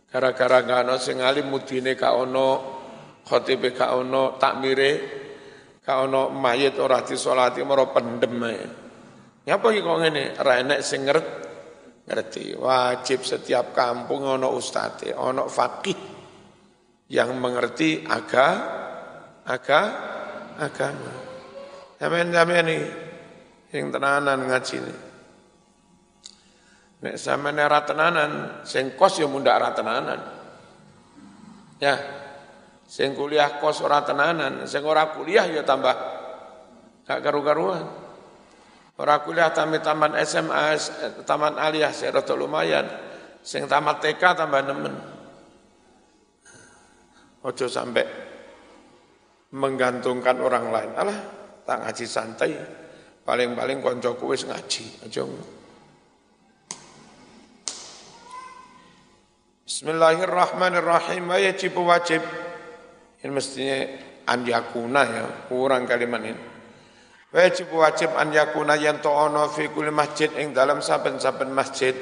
Gara-gara 0.06 0.62
gak 0.62 0.86
ono 0.86 0.96
sing 0.96 1.20
alim 1.20 1.50
mudine 1.50 1.92
kau 1.98 2.24
no 2.24 2.75
khotibe 3.26 3.74
kau 3.74 4.06
no 4.06 4.38
takmire 4.38 4.90
kau 5.82 6.06
no 6.06 6.30
mayit 6.30 6.78
ora 6.78 7.02
disolati 7.02 7.60
maro 7.66 7.90
pendem. 7.90 8.38
Ngapa 9.46 9.66
iki 9.70 9.80
kok 9.82 9.98
ngene? 10.02 10.24
Ra 10.38 10.62
enek 10.62 10.80
sing 10.82 11.06
ngerti. 11.06 12.54
Wajib 12.58 13.26
setiap 13.26 13.74
kampung 13.74 14.26
ono 14.26 14.50
ustate, 14.54 15.14
ono 15.14 15.46
fakih 15.50 15.98
yang 17.10 17.34
mengerti 17.38 18.02
aga 18.02 18.48
aga 19.46 19.82
agama. 20.58 21.14
Sampeyan-sampeyan 21.96 22.66
iki 22.66 22.86
sing 23.70 23.84
tenanan 23.94 24.38
ngaji 24.50 24.74
ini. 24.82 24.94
Nek 27.06 27.14
sampeyan 27.14 27.62
ora 27.62 27.80
tenanan, 27.86 28.30
sing 28.66 28.98
kos 28.98 29.22
ya 29.22 29.30
mundak 29.30 29.62
ora 29.62 29.70
tenanan. 29.70 30.20
Ya. 31.78 32.15
Sing 32.86 33.18
kuliah 33.18 33.58
kos 33.58 33.82
ora 33.82 34.06
tenanan, 34.06 34.62
sing 34.70 34.86
ora 34.86 35.10
kuliah 35.10 35.42
ya 35.50 35.66
tambah 35.66 35.94
gak 37.02 37.18
karu-karuan. 37.18 37.82
Orang 38.96 39.20
kuliah 39.28 39.52
tamat 39.52 39.84
taman 39.84 40.16
SMA, 40.24 40.78
taman 41.28 41.60
aliyah 41.60 41.92
saya 41.92 42.16
lumayan. 42.32 42.86
Sing 43.44 43.68
tamat 43.68 44.00
TK 44.00 44.22
tambah 44.22 44.62
nemen. 44.64 44.94
Ojo 47.46 47.66
sampai 47.70 48.06
menggantungkan 49.54 50.40
orang 50.40 50.72
lain. 50.72 50.90
Alah, 50.96 51.18
tak 51.62 51.78
ngaji 51.84 52.06
santai. 52.08 52.50
Paling-paling 53.26 53.78
konco 53.82 54.14
wis 54.30 54.46
ngaji. 54.46 55.06
Ojo. 55.06 55.22
Bismillahirrahmanirrahim. 59.66 61.26
Wajib 61.26 61.74
wajib. 61.74 62.45
Ini 63.22 63.32
mestinya 63.32 63.78
anjakuna 64.28 65.02
ya, 65.06 65.24
kurang 65.48 65.88
kalimat 65.88 66.20
ini. 66.20 66.56
Wajib 67.36 67.68
wajib 67.74 68.16
an 68.16 68.32
yakuna 68.32 68.80
yen 68.80 69.02
to 69.04 69.12
ana 69.12 69.50
fi 69.50 69.68
kulli 69.68 69.92
masjid 69.92 70.30
ing 70.40 70.56
dalam 70.56 70.80
saben-saben 70.80 71.52
masjid 71.52 71.92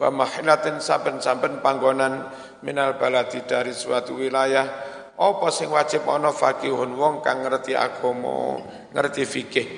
wa 0.00 0.10
mahilatin 0.10 0.82
saben-saben 0.82 1.62
panggonan 1.62 2.26
minal 2.66 2.98
baladi 2.98 3.44
dari 3.46 3.70
suatu 3.70 4.18
wilayah 4.18 4.66
apa 5.14 5.46
sing 5.54 5.70
wajib 5.70 6.02
ana 6.08 6.34
fakihun 6.34 6.98
wong 6.98 7.22
kang 7.22 7.44
ngerti 7.46 7.76
agama 7.76 8.58
ngerti 8.90 9.22
fikih. 9.22 9.68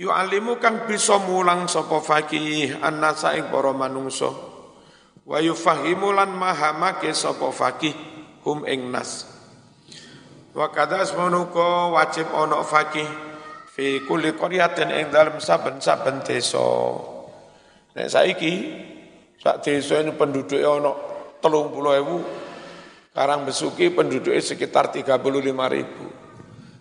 Yu'allimu 0.00 0.56
kang 0.62 0.88
bisa 0.88 1.20
mulang 1.20 1.68
sapa 1.68 2.00
fakih 2.00 2.80
annasa 2.80 3.36
ing 3.36 3.52
para 3.52 3.74
manungsa. 3.76 4.32
Wa 5.28 5.44
yufahimu 5.44 6.08
lan 6.14 6.32
mahamake 6.32 7.12
sapa 7.12 7.52
fakih 7.52 7.92
hum 8.46 8.64
ing 8.64 8.88
nas 8.88 9.39
wa 10.50 10.66
kadas 10.74 11.14
manuka 11.14 11.94
wajib 11.94 12.26
ana 12.34 12.66
fakih 12.66 13.06
fi 13.70 14.02
kulli 14.02 14.34
qaryatin 14.34 14.90
ing 14.90 15.14
dalem 15.14 15.38
saben-saben 15.38 16.26
desa. 16.26 16.66
Nek 17.94 18.10
saiki 18.10 18.52
sak 19.38 19.62
desa 19.62 20.02
ini 20.02 20.10
penduduknya 20.14 20.68
ana 20.68 20.92
30.000. 21.40 22.20
Karang 23.10 23.42
Besuki 23.42 23.90
penduduknya 23.90 24.38
sekitar 24.38 24.94
35.000. 24.94 25.82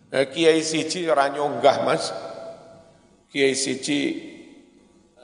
Nah, 0.10 0.26
Kiai 0.30 0.62
siji 0.62 1.10
ora 1.10 1.30
nyonggah 1.30 1.86
Mas. 1.86 2.14
Kiai 3.30 3.54
siji 3.54 4.30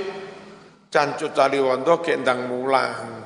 cancut 0.90 1.32
tali 1.32 1.62
wondo 1.62 2.02
kendang 2.02 2.50
mulang. 2.50 3.24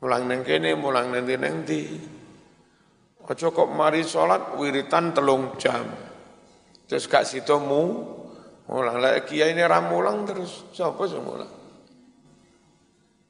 Mulang 0.00 0.22
neng 0.26 0.42
kene, 0.42 0.74
mulang 0.74 1.14
neng 1.14 1.24
neng 1.28 1.62
di. 1.62 1.86
Ojo 3.30 3.54
kok 3.54 3.70
mari 3.70 4.02
sholat 4.02 4.58
wiritan 4.58 5.14
telung 5.14 5.54
jam. 5.54 5.86
Terus 6.90 7.06
gak 7.06 7.22
situ 7.22 7.54
mu, 7.62 8.02
mulang 8.66 8.98
lah 8.98 9.22
kiai 9.22 9.54
ini 9.54 9.62
ramulang 9.62 10.26
terus. 10.26 10.66
Siapa 10.74 11.06
sih 11.06 11.22
mulang? 11.22 11.52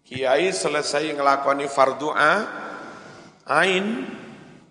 Kiai 0.09 0.49
selesai 0.49 1.13
ngelakoni 1.13 1.69
fardu 1.69 2.09
a, 2.17 2.35
ain 3.45 4.09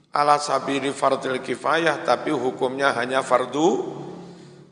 ala 0.10 0.42
sabiri 0.42 0.90
fardil 0.90 1.38
kifayah 1.46 2.02
tapi 2.02 2.34
hukumnya 2.34 2.96
hanya 2.98 3.22
fardu 3.22 3.70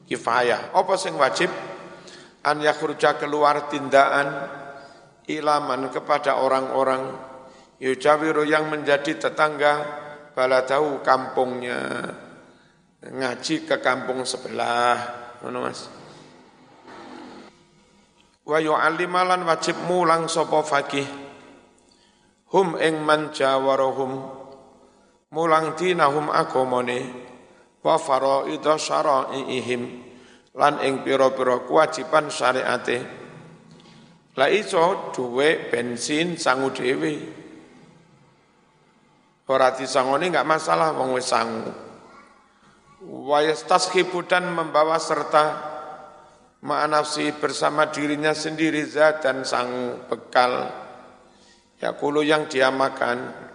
kifayah. 0.09 0.73
Apa 0.73 0.97
sing 0.97 1.13
wajib? 1.13 1.66
An 2.45 2.61
yakhruja 2.61 3.17
keluar 3.17 3.71
tindakan 3.71 4.27
ilaman 5.27 5.89
kepada 5.89 6.39
orang-orang. 6.41 7.13
Yujawiru 7.77 8.41
yang 8.45 8.73
menjadi 8.73 9.29
tetangga 9.29 9.85
baladahu 10.33 11.05
kampungnya. 11.05 12.13
Ngaji 13.01 13.69
ke 13.69 13.77
kampung 13.77 14.25
sebelah. 14.25 14.97
Ngono 15.41 15.57
Mas. 15.69 15.85
Wa 18.47 18.63
yu'allimalan 18.63 19.43
wajib 19.43 19.75
mulang 19.85 20.31
sapa 20.31 20.63
fakih 20.63 21.03
hum 22.47 22.79
ing 22.79 23.03
man 23.03 23.35
jawarahum 23.35 24.23
mulang 25.35 25.75
dinahum 25.75 26.31
agamane. 26.31 27.27
Wa 27.83 27.99
faraidha 27.99 28.79
syara'iihim 28.79 30.06
lan 30.57 30.81
ing 30.81 31.05
pira-pira 31.05 31.61
kewajiban 31.63 32.33
syariate. 32.33 32.97
La 34.37 34.49
iso 34.49 35.13
duwe 35.13 35.69
bensin 35.69 36.37
sangu 36.37 36.73
dhewe. 36.73 37.13
Ora 39.47 39.71
disangoni 39.73 40.33
enggak 40.33 40.49
masalah 40.49 40.97
wong 40.97 41.13
wis 41.17 41.29
sangu. 41.29 41.71
Wa 43.05 43.45
yastashibu 43.45 44.25
dan 44.25 44.49
membawa 44.49 44.97
serta 44.97 45.45
ma'anafsi 46.65 47.37
bersama 47.37 47.87
dirinya 47.93 48.33
sendiri 48.33 48.81
zat 48.85 49.21
dan 49.25 49.45
sang 49.45 50.03
bekal. 50.09 50.73
Yakulu 51.77 52.25
yang 52.25 52.49
dia 52.49 52.73
makan. 52.73 53.45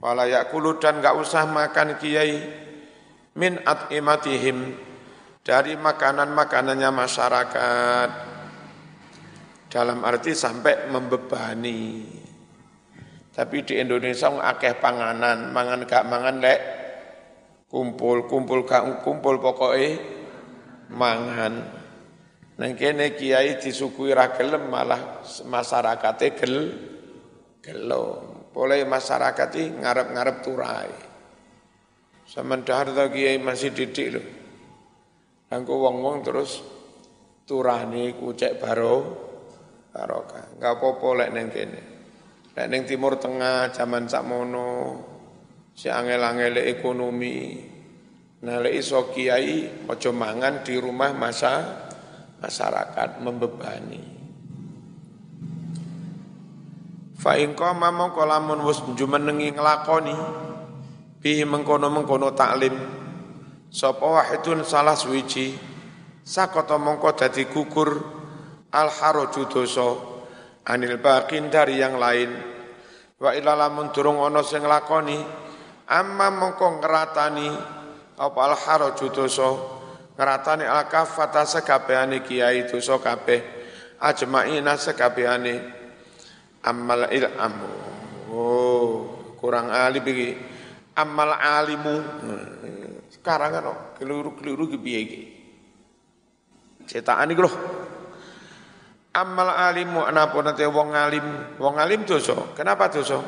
Wala 0.00 0.24
yakulu 0.24 0.80
dan 0.80 1.00
enggak 1.04 1.20
usah 1.20 1.44
makan 1.48 2.00
kiai 2.00 2.40
min 3.36 3.60
at'imatihim 3.60 4.91
dari 5.42 5.74
makanan-makanannya 5.74 6.90
masyarakat 6.94 8.10
dalam 9.68 9.98
arti 10.06 10.32
sampai 10.34 10.86
membebani 10.90 12.22
tapi 13.32 13.64
di 13.64 13.80
Indonesia 13.80 14.28
akeh 14.28 14.76
panganan, 14.76 15.56
mangan 15.56 15.88
gak 15.88 16.04
mangan 16.04 16.36
lek 16.44 16.60
kumpul, 17.72 18.28
kumpul 18.28 18.68
gak 18.68 19.00
kumpul 19.00 19.40
pokoknya 19.40 19.96
mangan. 20.92 21.80
Neng 22.60 22.76
kene 22.76 23.16
kiai 23.16 23.56
disukui 23.56 24.12
ra 24.12 24.28
malah 24.60 25.24
masyarakate 25.48 26.36
gel 26.36 26.56
gelo. 27.64 28.04
Boleh 28.52 28.84
masyarakat 28.84 29.80
ngarep-ngarep 29.80 30.36
turai. 30.44 30.92
Sementara 32.28 33.08
kiai 33.08 33.40
masih 33.40 33.72
didik 33.72 34.08
lho. 34.12 34.41
Angko 35.52 35.84
wong-wong 35.84 36.24
terus 36.24 36.64
turane 37.44 38.16
kucek 38.16 38.56
baro 38.56 39.04
barokah. 39.92 40.56
Enggak 40.56 40.80
apa-apa 40.80 41.08
lek 41.20 41.30
neng 41.36 41.48
kene. 41.52 41.82
Nek 42.56 42.66
ning 42.72 42.82
Timur 42.88 43.20
Tengah 43.20 43.68
zaman 43.68 44.08
sakmono 44.08 44.68
si 45.76 45.92
angel-angel 45.92 46.56
ekonomi. 46.72 47.68
Nah 48.48 48.56
lek 48.64 48.80
iso 48.80 49.12
kiai 49.12 49.84
aja 49.84 50.10
mangan 50.10 50.64
di 50.64 50.74
rumah 50.80 51.12
masa 51.12 51.84
masyarakat 52.40 53.20
membebani. 53.20 54.04
Fa 57.20 57.36
in 57.36 57.52
qama 57.52 57.92
mongko 57.92 58.24
lamun 58.24 58.64
wis 58.64 58.80
jumenengi 58.96 59.52
nglakoni 59.52 60.16
bihi 61.20 61.44
mengkono-mengkono 61.44 62.34
taklim 62.34 63.01
sapa 63.72 64.04
wahidun 64.04 64.68
salah 64.68 64.94
suwiji. 64.94 65.56
Sakata 66.22 66.76
mongko 66.76 67.16
dadi 67.16 67.48
gugur. 67.48 67.96
Al 68.68 68.92
haraju 68.92 69.48
dosa. 69.48 69.88
Anil 70.68 71.00
baqin 71.00 71.48
dari 71.48 71.80
yang 71.80 71.96
lain. 71.96 72.30
Wa 73.16 73.32
ila 73.32 73.56
lamun 73.56 73.90
durung 73.90 74.20
ana 74.20 74.44
sing 74.44 74.62
lakoni. 74.62 75.16
Amma 75.88 76.28
mongko 76.30 76.78
ngratani 76.84 77.48
apa 78.20 78.38
al 78.44 78.54
haraju 78.54 79.06
dosa? 79.10 79.50
Ngratani 80.14 80.68
al 80.68 80.86
kafata 80.86 81.48
sekabehane 81.48 82.22
kiai 82.22 82.68
dosa 82.68 83.00
kabeh. 83.00 83.40
Ajmaina 84.02 84.76
sekabehane 84.76 85.54
amal 86.62 87.06
ilmu 87.10 87.70
oh 88.30 88.90
kurang 89.38 89.70
alim 89.74 90.06
iki. 90.06 90.30
Amal 90.92 91.32
alimu 91.32 91.96
sekarang 93.22 93.54
kan 93.54 93.66
keliru-keliru 94.02 94.66
ki 94.66 94.78
piye 94.82 94.98
iki 94.98 95.20
cetakan 96.90 97.30
iki 97.30 97.42
lho 97.46 97.52
Amal 99.12 99.52
alimu 99.52 100.08
anapun 100.08 100.40
nanti 100.48 100.64
wong 100.64 100.96
alim, 100.96 101.60
wong 101.60 101.76
alim 101.76 102.08
dosa. 102.08 102.56
Kenapa 102.56 102.88
dosa? 102.88 103.20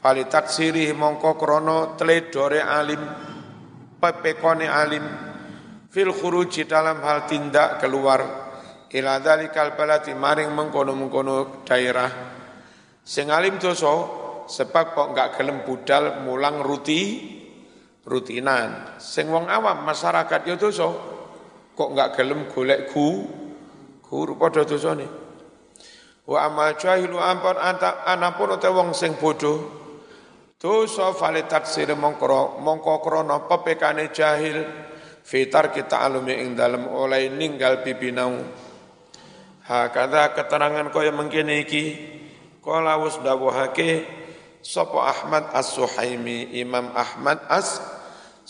Fali 0.00 0.24
taksiri 0.24 0.88
mongko 0.96 1.36
krono 1.36 2.00
teledore 2.00 2.64
alim, 2.64 2.96
pepekone 4.00 4.72
alim, 4.72 5.04
fil 5.92 6.16
khuruji 6.16 6.64
dalam 6.64 7.04
hal 7.04 7.28
tindak 7.28 7.76
keluar 7.84 8.24
ila 8.88 9.20
dalikal 9.20 9.76
balati 9.76 10.16
maring 10.16 10.48
mengkono-mengkono 10.48 11.60
daerah. 11.68 12.08
Sing 13.04 13.28
alim 13.28 13.60
dosa 13.60 13.92
sebab 14.48 14.96
kok 14.96 15.06
enggak 15.12 15.28
gelem 15.36 15.60
budal 15.68 16.24
mulang 16.24 16.64
ruti 16.64 17.00
rutinan. 18.06 18.98
Sing 19.02 19.30
wong 19.30 19.50
awam 19.50 19.82
masyarakat 19.86 20.40
yo 20.48 20.54
dosa. 20.58 20.88
Kok 21.72 21.88
enggak 21.96 22.20
gelem 22.20 22.50
golek 22.52 22.92
gu? 22.92 23.08
Guru 24.04 24.36
padha 24.36 24.68
dosane 24.68 25.22
wa 26.22 26.38
amal 26.46 26.78
jahilu 26.78 27.18
ampun 27.18 27.58
anta 27.58 28.06
anapun 28.06 28.54
te 28.60 28.68
wong 28.70 28.94
sing 28.94 29.18
bodho. 29.18 29.80
Dosa 30.62 31.10
fale 31.10 31.42
taksir 31.50 31.90
mongko 31.98 32.62
mongko 32.62 33.02
krana 33.02 33.50
pepekane 33.50 34.14
jahil. 34.14 34.62
Fitar 35.22 35.70
kita 35.70 36.02
alumi 36.02 36.34
ing 36.34 36.58
dalem 36.58 36.86
oleh 36.86 37.30
ninggal 37.30 37.82
bibinau. 37.82 38.42
Hakada 39.66 40.34
keterangan 40.34 40.90
kaya 40.90 41.14
mengkene 41.14 41.62
iki. 41.62 41.84
Kala 42.62 42.98
wis 43.02 43.18
dawuhake 43.22 44.06
sapa 44.62 44.98
Ahmad 45.10 45.50
As-Suhaimi 45.50 46.54
Imam 46.58 46.94
Ahmad 46.94 47.42
As-Suhaimi 47.50 47.91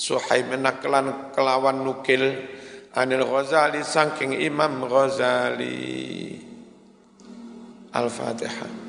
Suhaib 0.03 0.51
naklan 0.59 1.31
kelawan 1.31 1.87
nukil 1.87 2.35
Anil 2.99 3.23
Ghazali 3.23 3.87
sangking 3.87 4.35
Imam 4.35 4.83
Ghazali 4.91 6.43
Al-Fatihah 7.95 8.83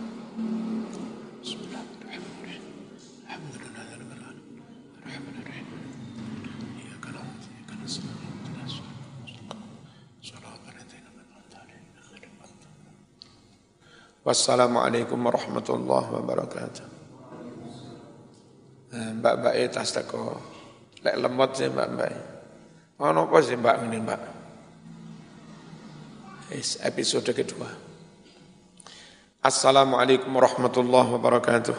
Wassalamualaikum 14.23 15.19
warahmatullahi 15.19 16.09
wabarakatuh. 16.15 16.87
Mbak-mbak 19.19 19.53
tas 19.67 19.91
teko. 19.91 20.52
Lek 21.03 21.19
lemot 21.19 21.51
sih 21.51 21.67
mbak-mbak. 21.67 22.11
Ono 23.03 23.27
apa 23.27 23.37
sih 23.43 23.59
mbak 23.59 23.75
ini 23.83 23.99
mbak? 23.99 24.21
Episode 26.79 27.35
kedua. 27.35 27.67
Assalamualaikum 29.43 30.31
warahmatullahi 30.31 31.11
wabarakatuh. 31.11 31.75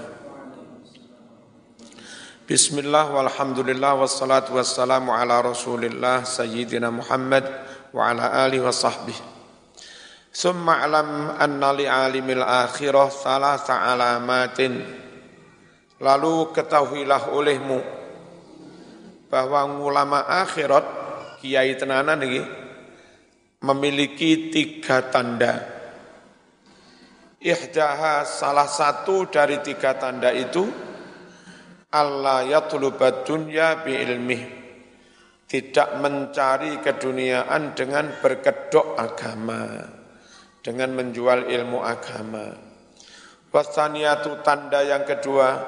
Bismillah 2.45 3.09
walhamdulillah 3.17 3.97
wassalatu 3.97 4.61
wassalamu 4.61 5.17
ala 5.17 5.41
rasulillah 5.41 6.29
sayyidina 6.29 6.93
Muhammad 6.93 7.49
wa 7.97 8.13
ala 8.13 8.45
alihi 8.45 8.61
wa 8.61 8.69
sahbihi. 8.69 9.25
Alam 10.45 11.33
anna 11.41 11.73
li 11.73 11.89
alimil 11.89 12.45
akhirah 12.45 13.09
thalatha 13.09 13.89
alamatin. 13.89 14.85
Lalu 15.97 16.53
ketahuilah 16.53 17.33
olehmu 17.33 18.04
bahwa 19.35 19.67
ulama 19.83 20.31
akhirat 20.31 20.87
kiai 21.43 21.75
tenanan 21.75 22.23
ini 22.23 22.39
memiliki 23.67 24.55
tiga 24.55 25.11
tanda. 25.11 25.59
Ihdaha 27.43 28.23
salah 28.23 28.71
satu 28.71 29.27
dari 29.27 29.59
tiga 29.59 29.99
tanda 29.99 30.31
itu 30.31 30.63
Allah 31.91 32.47
yatlubat 32.47 33.27
dunya 33.27 33.83
bi 33.83 33.99
ilmih 33.99 34.43
tidak 35.51 35.99
mencari 35.99 36.79
keduniaan 36.79 37.75
dengan 37.75 38.15
berkedok 38.23 38.95
agama 38.95 39.83
dengan 40.63 40.95
menjual 40.95 41.51
ilmu 41.51 41.83
agama. 41.83 42.55
Wasaniatu 43.51 44.47
tanda 44.47 44.87
yang 44.87 45.03
kedua, 45.03 45.59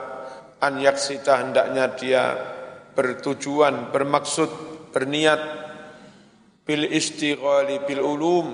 an 0.62 0.78
yaksita 0.78 1.34
hendaknya 1.42 1.92
dia 1.98 2.24
bertujuan, 2.96 3.92
bermaksud, 3.92 4.48
berniat 4.90 5.38
bil 6.64 6.88
istighali 6.88 7.84
bil 7.84 8.02
ulum. 8.02 8.48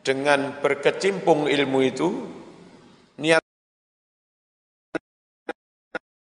Dengan 0.00 0.56
berkecimpung 0.64 1.44
ilmu 1.44 1.78
itu 1.84 2.08
niat 3.20 3.44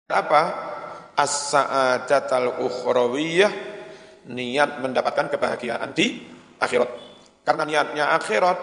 apa? 0.07 0.43
As-sa'adatal 1.15 2.59
ukhrawiyah 2.63 3.51
niat 4.31 4.79
mendapatkan 4.79 5.27
kebahagiaan 5.31 5.91
di 5.91 6.23
akhirat. 6.59 6.87
Karena 7.43 7.63
niatnya 7.67 8.05
akhirat 8.15 8.57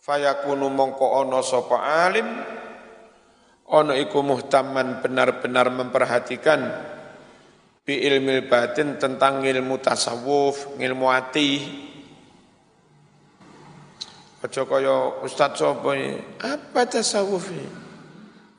fayakunu 0.00 0.68
mongko 0.70 1.24
ono 1.24 1.40
sapa 1.40 2.08
alim 2.08 2.28
ono 3.68 3.92
iku 3.92 4.24
muhtaman 4.24 5.04
benar-benar 5.04 5.68
memperhatikan 5.68 6.60
bi 7.88 8.04
ilmu 8.04 8.44
batin 8.52 9.00
tentang 9.00 9.40
ilmu 9.40 9.80
tasawuf, 9.80 10.76
ilmu 10.76 11.08
hati. 11.08 11.64
Aja 14.44 14.68
kaya 14.68 15.24
Ustaz 15.24 15.56
sapa 15.56 15.96
apa 16.44 16.80
tasawuf 16.84 17.48
ini? 17.48 17.64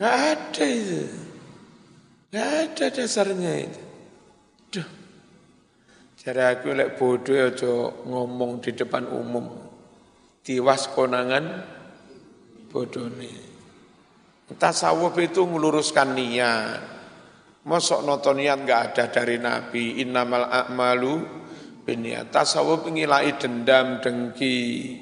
Enggak 0.01 0.17
ada 0.33 0.65
itu. 0.65 1.05
Enggak 2.33 2.49
ada 2.49 2.85
dasarnya 2.89 3.53
itu. 3.69 3.81
Duh. 4.73 4.89
Jadi 6.17 6.41
aku 6.49 6.73
lek 6.73 6.97
bodoh 6.97 7.37
aja 7.37 7.73
ngomong 8.09 8.65
di 8.65 8.73
depan 8.73 9.13
umum 9.13 9.45
tiwas 10.41 10.89
konangan 10.89 11.69
bodone. 12.73 13.29
Tasawuf 14.57 15.13
itu 15.21 15.45
meluruskan 15.45 16.17
niat. 16.17 16.98
Mosok 17.69 18.01
nonton 18.01 18.41
niat 18.41 18.65
enggak 18.65 18.81
ada 18.89 19.05
dari 19.13 19.37
Nabi. 19.37 20.01
Innamal 20.01 20.49
a'malu 20.49 21.21
biniat. 21.85 22.33
Tasawuf 22.33 22.89
ngilai 22.89 23.37
dendam, 23.37 24.01
dengki. 24.01 24.97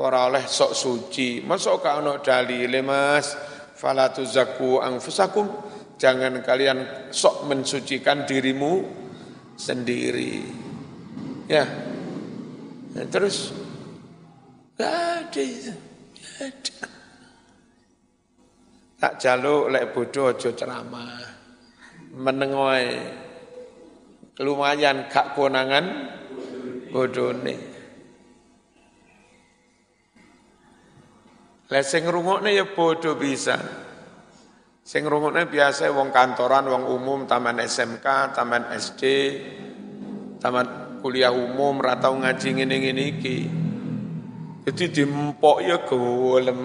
Ora 0.00 0.32
oleh 0.32 0.48
sok 0.48 0.72
suci. 0.72 1.44
Mosok 1.44 1.84
kau 1.84 2.00
ono 2.00 2.24
dalil 2.24 2.72
mas. 2.80 3.36
Falatu 3.76 4.24
zaku 4.24 4.80
angfusakum. 4.80 5.68
Jangan 6.00 6.40
kalian 6.40 7.12
sok 7.12 7.44
mensucikan 7.44 8.24
dirimu 8.24 8.88
sendiri. 9.52 10.48
Ya. 11.44 11.68
Nah, 12.96 13.04
terus 13.12 13.52
Gak 14.78 14.94
ada. 14.94 15.42
Gak 15.42 16.38
ada. 16.38 16.86
Tak 18.98 19.12
jaluk 19.18 19.74
lek 19.74 19.90
bodoh 19.90 20.30
aja 20.30 20.54
ceramah. 20.54 21.37
Menengoi. 22.18 22.98
Lumayan 24.42 25.06
gak 25.06 25.38
konangan 25.38 25.86
bodone. 26.90 27.78
Lah 31.68 31.84
sing 31.84 32.08
ngrungokne 32.08 32.54
ya 32.54 32.64
bodoh 32.64 33.14
bisa. 33.14 33.60
Sing 34.80 35.04
ngrungokne 35.04 35.52
biasa 35.52 35.92
wong 35.92 36.08
kantoran, 36.08 36.64
wong 36.64 36.88
umum, 36.88 37.28
taman 37.28 37.60
SMK, 37.60 38.32
taman 38.32 38.72
SD, 38.72 39.02
taman 40.40 40.96
kuliah 41.04 41.28
umum, 41.28 41.76
ratau 41.76 42.16
ngaji 42.16 42.48
ngene-ngene 42.56 43.04
iki. 43.20 43.38
Jadi 44.64 44.84
dimpok 44.88 45.60
ya 45.60 45.84
golem 45.84 46.64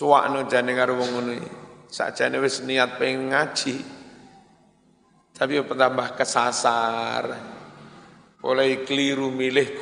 Suwakno 0.00 0.48
jane 0.48 0.72
karo 0.72 0.96
wong 0.96 1.10
ngono 1.12 1.32
Sakjane 1.92 2.40
wis 2.40 2.64
niat 2.64 2.96
pengen 2.96 3.36
ngaji. 3.36 3.76
Tapi 5.36 5.60
tambah 5.60 6.16
kesasar. 6.16 7.24
Oleh 8.40 8.80
keliru 8.88 9.28
milih 9.28 9.76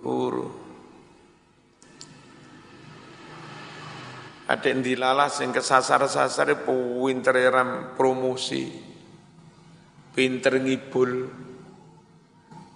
guru. 0.00 0.48
Ada 4.48 4.72
yang 4.72 4.80
dilalas 4.80 5.36
yang 5.44 5.52
kesasar-sasar 5.52 6.64
pinter 6.64 7.36
ram 7.52 7.92
promosi. 7.92 8.72
Pinter 10.16 10.56
ngibul 10.64 11.12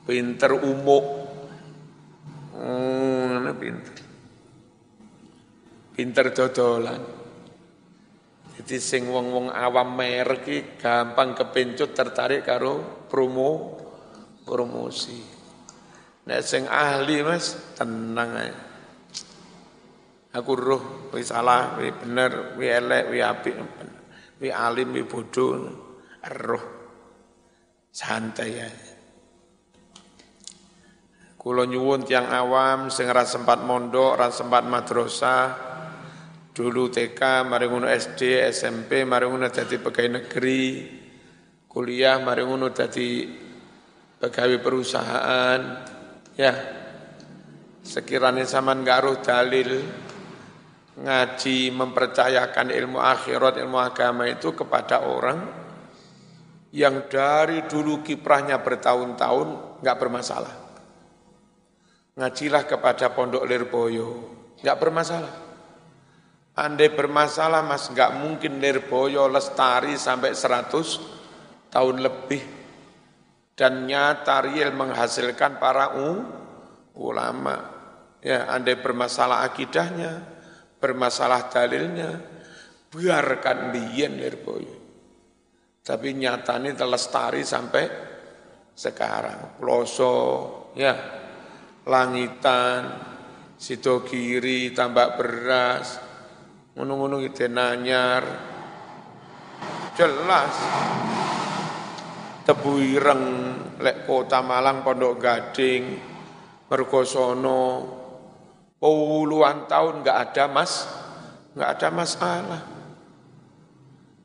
pinter 0.05 0.53
umuk, 0.57 1.07
hmm, 2.57 3.53
pinter. 3.61 3.98
Pinter 5.99 6.31
dodolan. 6.31 7.03
Jadi 8.55 8.77
sing 8.79 9.11
wong-wong 9.11 9.51
awam 9.51 9.99
merek 9.99 10.79
gampang 10.79 11.35
kepencut 11.35 11.91
tertarik 11.91 12.47
karo 12.47 13.03
promo 13.11 13.75
promosi. 14.47 15.19
Nek 16.31 16.41
sing 16.47 16.71
ahli 16.71 17.19
Mas 17.27 17.75
tenang 17.75 18.31
aja. 18.31 18.55
Aku 20.39 20.55
roh, 20.55 21.11
wi 21.11 21.27
salah, 21.27 21.75
wi 21.83 21.91
bener, 21.91 22.55
wi 22.55 22.71
elek, 22.71 23.05
wi 23.11 23.19
apik, 23.19 23.57
wi 24.39 24.55
alim, 24.55 24.95
wi 24.95 25.03
bodoh, 25.03 25.67
roh. 26.23 26.65
Santai 27.91 28.51
ya. 28.55 28.69
Kulo 31.35 31.67
nyuwun 31.67 32.07
tiang 32.07 32.31
awam 32.31 32.87
sing 32.87 33.11
ora 33.11 33.27
sempat 33.27 33.67
mondok, 33.67 34.15
ora 34.15 34.29
sempat 34.31 34.63
madrasah, 34.63 35.68
dulu 36.59 36.91
TK, 36.91 37.47
mari 37.47 37.71
ngono 37.71 37.87
SD, 37.87 38.43
SMP, 38.51 39.07
mari 39.07 39.31
ngono 39.31 39.47
dadi 39.47 39.79
pegawai 39.79 40.19
negeri, 40.19 40.91
kuliah, 41.71 42.19
mari 42.19 42.43
ngono 42.43 42.75
dadi 42.75 43.31
pegawai 44.19 44.59
perusahaan, 44.59 45.61
ya. 46.35 46.55
Sekiranya 47.87 48.43
zaman 48.43 48.83
garuh 48.83 49.23
dalil 49.23 49.71
ngaji 50.99 51.71
mempercayakan 51.71 52.75
ilmu 52.75 52.99
akhirat, 52.99 53.63
ilmu 53.63 53.79
agama 53.79 54.27
itu 54.27 54.51
kepada 54.51 55.07
orang 55.07 55.39
yang 56.75 57.07
dari 57.07 57.71
dulu 57.71 58.03
kiprahnya 58.03 58.59
bertahun-tahun 58.61 59.79
nggak 59.81 59.97
bermasalah 59.97 60.69
ngajilah 62.19 62.67
kepada 62.67 63.15
pondok 63.15 63.47
Lirboyo. 63.47 64.35
Enggak 64.59 64.77
bermasalah. 64.83 65.48
Andai 66.59 66.91
bermasalah 66.91 67.63
mas, 67.63 67.87
enggak 67.87 68.19
mungkin 68.19 68.59
Lirboyo 68.59 69.31
lestari 69.31 69.95
sampai 69.95 70.35
100 70.35 71.71
tahun 71.71 72.03
lebih. 72.03 72.43
Dan 73.55 73.87
nyata 73.87 74.43
real 74.43 74.75
menghasilkan 74.75 75.63
para 75.63 75.95
ulama. 76.99 77.79
Ya, 78.19 78.51
andai 78.51 78.75
bermasalah 78.83 79.47
akidahnya, 79.47 80.19
bermasalah 80.83 81.47
dalilnya, 81.47 82.19
biarkan 82.91 83.71
biyen 83.71 84.19
Lirboyo. 84.19 84.77
Tapi 85.87 86.11
nyatanya 86.19 86.75
lestari 86.91 87.47
sampai 87.47 87.87
sekarang. 88.75 89.63
Ploso, 89.63 90.15
ya, 90.75 90.95
langitan, 91.87 92.83
sido 93.55 94.03
kiri, 94.03 94.75
tambak 94.75 95.15
beras, 95.15 96.08
ngono-ngono 96.79 97.19
gitu 97.27 97.51
nanyar. 97.51 98.23
Jelas. 99.99 100.55
Tebu 102.47 102.79
ireng, 102.79 103.25
lek 103.83 104.07
kota 104.07 104.41
Malang, 104.47 104.87
Pondok 104.87 105.21
Gading, 105.21 105.85
Mergosono, 106.71 107.63
puluhan 108.79 109.67
tahun 109.67 110.07
nggak 110.07 110.19
ada 110.31 110.45
mas, 110.49 110.87
nggak 111.53 111.71
ada 111.77 111.89
masalah. 111.93 112.63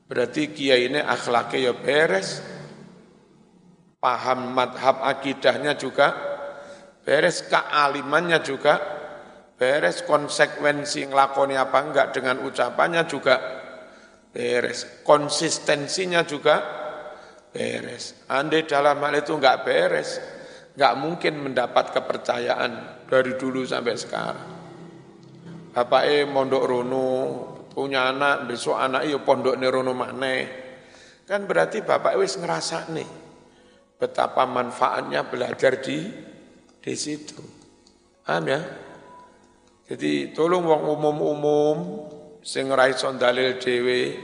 Berarti 0.08 0.54
kiai 0.54 0.88
ini 0.88 1.02
akhlaknya 1.02 1.68
ya 1.68 1.72
beres, 1.76 2.40
paham 3.98 4.56
madhab 4.56 5.04
akidahnya 5.04 5.76
juga 5.76 6.16
beres, 7.04 7.44
kealimannya 7.44 8.40
juga 8.40 9.03
beres, 9.54 10.02
konsekuensi 10.02 11.10
ngelakoni 11.10 11.54
apa 11.54 11.78
enggak 11.78 12.06
dengan 12.14 12.42
ucapannya 12.42 13.02
juga 13.06 13.36
beres, 14.34 15.02
konsistensinya 15.06 16.26
juga 16.26 16.56
beres. 17.54 18.26
Andai 18.26 18.66
dalam 18.66 18.98
hal 18.98 19.14
itu 19.22 19.38
enggak 19.38 19.62
beres, 19.62 20.18
enggak 20.74 20.94
mungkin 20.98 21.34
mendapat 21.38 21.94
kepercayaan 21.94 23.04
dari 23.06 23.38
dulu 23.38 23.62
sampai 23.62 23.94
sekarang. 23.94 24.50
Bapak 25.74 26.02
E 26.06 26.22
mondok 26.26 26.64
rono, 26.66 27.10
punya 27.74 28.14
anak, 28.14 28.46
besok 28.46 28.78
anak 28.78 29.10
iya 29.10 29.18
pondok 29.18 29.58
nerono 29.58 29.90
mana. 29.90 30.62
Kan 31.26 31.50
berarti 31.50 31.82
bapak 31.82 32.14
wis 32.14 32.38
ngerasa 32.38 32.94
nih, 32.94 33.10
betapa 33.98 34.46
manfaatnya 34.46 35.26
belajar 35.26 35.82
di 35.82 35.98
di 36.78 36.94
situ. 36.94 37.42
Paham 38.22 38.44
ya? 38.46 38.60
Jadi 39.84 40.32
tolong 40.32 40.64
wong 40.64 40.82
umum-umum 40.96 41.76
sing 42.40 42.72
ora 42.72 42.88
iso 42.88 43.12
dalil 43.20 43.60
dhewe 43.60 44.16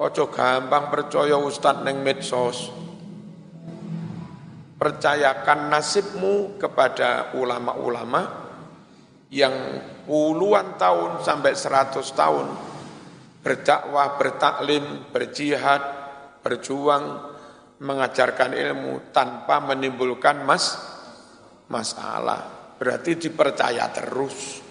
aja 0.00 0.24
gampang 0.32 0.88
percaya 0.88 1.36
ustaz 1.36 1.84
neng 1.84 2.00
medsos. 2.00 2.72
Percayakan 4.80 5.68
nasibmu 5.68 6.56
kepada 6.56 7.36
ulama-ulama 7.36 8.24
yang 9.28 9.52
puluhan 10.08 10.80
tahun 10.80 11.20
sampai 11.20 11.52
seratus 11.52 12.16
tahun 12.16 12.48
berdakwah, 13.44 14.16
bertaklim, 14.16 15.12
berjihad, 15.12 15.82
berjuang 16.40 17.28
mengajarkan 17.84 18.56
ilmu 18.56 19.12
tanpa 19.12 19.60
menimbulkan 19.60 20.40
mas 20.48 20.80
masalah. 21.68 22.72
Berarti 22.80 23.20
dipercaya 23.20 23.92
terus. 23.92 24.69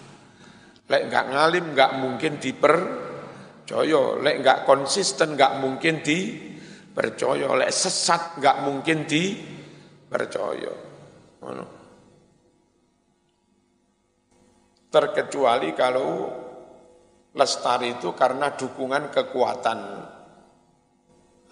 Lek 0.90 1.06
nggak 1.06 1.26
ngalim 1.30 1.66
nggak 1.78 1.92
mungkin 2.02 2.42
dipercaya. 2.42 4.02
Lek 4.26 4.36
nggak 4.42 4.60
konsisten 4.66 5.38
nggak 5.38 5.62
mungkin 5.62 6.02
dipercaya. 6.02 7.48
Lek 7.54 7.70
sesat 7.70 8.42
nggak 8.42 8.58
mungkin 8.66 9.06
dipercaya. 9.06 10.74
Terkecuali 14.90 15.70
kalau 15.78 16.10
lestari 17.38 17.94
itu 17.94 18.10
karena 18.18 18.58
dukungan 18.58 19.14
kekuatan 19.14 19.80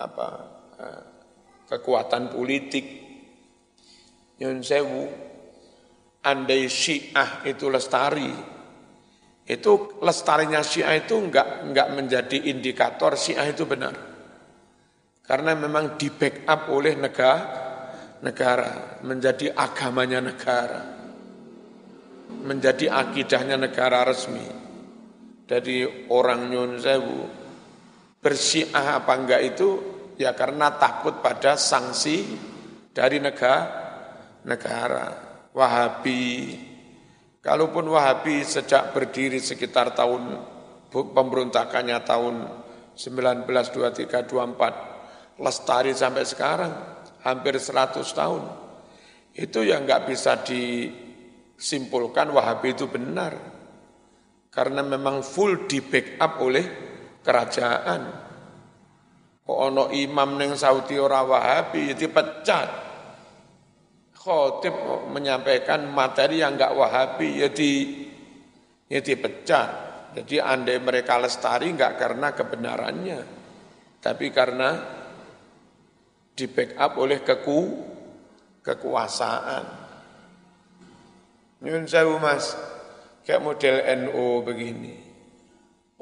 apa 0.01 0.27
eh, 0.81 1.03
kekuatan 1.69 2.33
politik. 2.33 3.05
Nyun 4.37 4.61
sewu, 4.61 5.01
andai 6.21 6.69
syiah 6.69 7.41
itu 7.41 7.73
lestari, 7.73 8.29
itu 9.47 9.99
lestarinya 10.03 10.59
syiah 10.59 10.99
itu 10.99 11.15
enggak, 11.15 11.63
enggak 11.63 11.87
menjadi 11.95 12.37
indikator 12.51 13.15
syiah 13.15 13.47
itu 13.47 13.63
benar. 13.63 13.95
Karena 15.23 15.55
memang 15.55 15.95
di 15.95 16.11
backup 16.11 16.71
oleh 16.71 16.95
negara, 16.99 17.47
negara 18.23 18.99
menjadi 19.07 19.55
agamanya 19.55 20.19
negara, 20.19 20.81
menjadi 22.43 22.91
akidahnya 22.91 23.55
negara 23.55 24.03
resmi. 24.03 24.67
Dari 25.47 26.07
orang 26.11 26.51
nyun 26.51 26.75
sewu, 26.75 27.23
bersyiah 28.19 28.99
apa 28.99 29.15
enggak 29.15 29.41
itu 29.55 29.97
Ya 30.17 30.33
karena 30.33 30.73
takut 30.81 31.21
pada 31.21 31.53
sanksi 31.53 32.25
dari 32.89 33.21
negara, 33.21 33.69
negara. 34.41 35.07
Wahabi, 35.53 36.53
kalaupun 37.41 37.87
Wahabi 37.91 38.43
sejak 38.43 38.93
berdiri 38.93 39.39
sekitar 39.41 39.93
tahun 39.93 40.37
pemberontakannya 40.91 41.99
tahun 42.03 42.47
1923-24, 42.97 45.37
lestari 45.37 45.93
sampai 45.93 46.25
sekarang, 46.25 46.73
hampir 47.21 47.61
100 47.61 48.01
tahun. 48.01 48.41
Itu 49.37 49.61
yang 49.61 49.85
nggak 49.85 50.09
bisa 50.09 50.41
disimpulkan 50.41 52.33
Wahabi 52.33 52.73
itu 52.73 52.89
benar. 52.89 53.37
Karena 54.49 54.81
memang 54.81 55.21
full 55.21 55.69
di 55.69 55.77
backup 55.85 56.41
oleh 56.41 56.65
kerajaan. 57.21 58.25
Kok 59.45 59.53
ono 59.53 59.93
imam 59.93 60.41
neng 60.41 60.57
Saudi 60.57 60.97
ora 60.97 61.21
Wahabi 61.21 61.93
ya 61.93 61.95
dipecat. 61.95 62.86
Khotib 64.27 64.75
menyampaikan 65.07 65.87
materi 65.87 66.43
yang 66.43 66.59
enggak 66.59 66.75
Wahabi 66.75 67.39
ya 67.39 67.47
di 67.47 68.03
ya 68.91 68.99
dipecat. 68.99 69.69
Jadi 70.19 70.43
andai 70.43 70.83
mereka 70.83 71.15
lestari 71.15 71.71
enggak 71.71 71.95
karena 71.95 72.35
kebenarannya, 72.35 73.19
tapi 74.03 74.27
karena 74.35 74.83
di 76.35 76.43
backup 76.51 76.99
oleh 76.99 77.23
keku 77.23 77.59
kekuasaan. 78.67 79.65
Nyun 81.63 81.87
sewu 81.87 82.19
mas, 82.19 82.51
kayak 83.23 83.39
model 83.39 83.79
NU 83.79 84.43
begini 84.43 85.07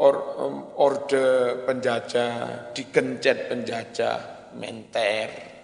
or, 0.01 0.15
um, 0.41 0.55
orde 0.75 1.61
penjajah, 1.63 2.73
dikencet 2.73 3.53
penjajah, 3.53 4.17
menter. 4.57 5.54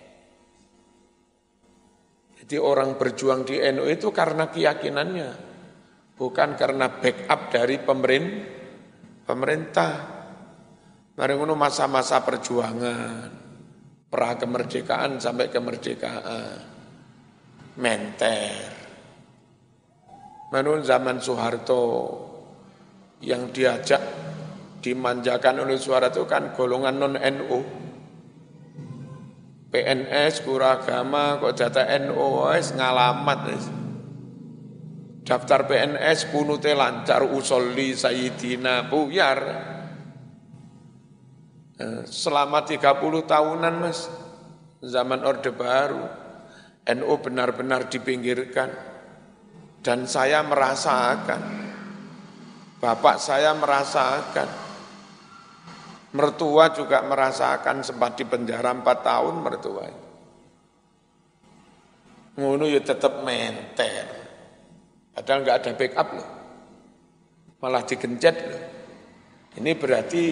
Jadi 2.51 2.59
orang 2.59 2.99
berjuang 2.99 3.47
di 3.47 3.63
NU 3.63 3.87
itu 3.87 4.11
karena 4.11 4.51
keyakinannya, 4.51 5.31
bukan 6.19 6.59
karena 6.59 6.91
backup 6.99 7.47
dari 7.47 7.79
pemerintah. 9.23 9.91
Mari 11.15 11.33
masa-masa 11.55 12.19
perjuangan, 12.19 13.31
pra 14.11 14.35
kemerdekaan 14.35 15.23
sampai 15.23 15.47
kemerdekaan, 15.47 16.59
menter. 17.79 18.67
Menurut 20.51 20.83
zaman 20.83 21.23
Soeharto, 21.23 21.87
yang 23.23 23.47
diajak 23.55 24.03
dimanjakan 24.83 25.63
oleh 25.63 25.79
suara 25.79 26.11
itu 26.11 26.27
kan 26.27 26.51
golongan 26.51 26.99
non 26.99 27.15
NU. 27.15 27.63
PNS, 29.71 30.43
kuragama, 30.43 31.39
kok 31.39 31.55
data 31.55 31.87
wes 31.87 32.75
ngalamat. 32.75 33.39
Wes. 33.47 33.65
Daftar 35.23 35.63
PNS 35.63 36.27
kunute 36.27 36.75
lancar 36.75 37.23
usolli 37.23 37.95
sayyidina 37.95 38.91
buyar. 38.91 39.39
Eh, 41.79 42.03
selama 42.03 42.67
30 42.67 43.23
tahunan 43.23 43.75
mas, 43.79 44.11
zaman 44.83 45.23
Orde 45.23 45.55
Baru, 45.55 46.03
NU 46.91 47.13
benar-benar 47.23 47.87
dipinggirkan. 47.87 48.69
Dan 49.81 50.05
saya 50.05 50.45
merasakan 50.45 51.71
Bapak 52.81 53.21
saya 53.21 53.53
merasakan, 53.53 54.49
mertua 56.11 56.75
juga 56.75 57.03
merasakan 57.07 57.83
sempat 57.83 58.19
di 58.19 58.27
penjara 58.27 58.75
empat 58.75 58.97
tahun 59.03 59.35
mertua. 59.39 59.85
Ngono 62.35 62.65
ya 62.67 62.81
tetap 62.83 63.23
menter. 63.23 64.07
Padahal 65.11 65.39
nggak 65.43 65.57
ada 65.59 65.71
backup 65.75 66.07
loh. 66.15 66.29
Malah 67.59 67.83
digencet 67.83 68.37
loh. 68.47 68.63
Ini 69.59 69.71
berarti 69.75 70.23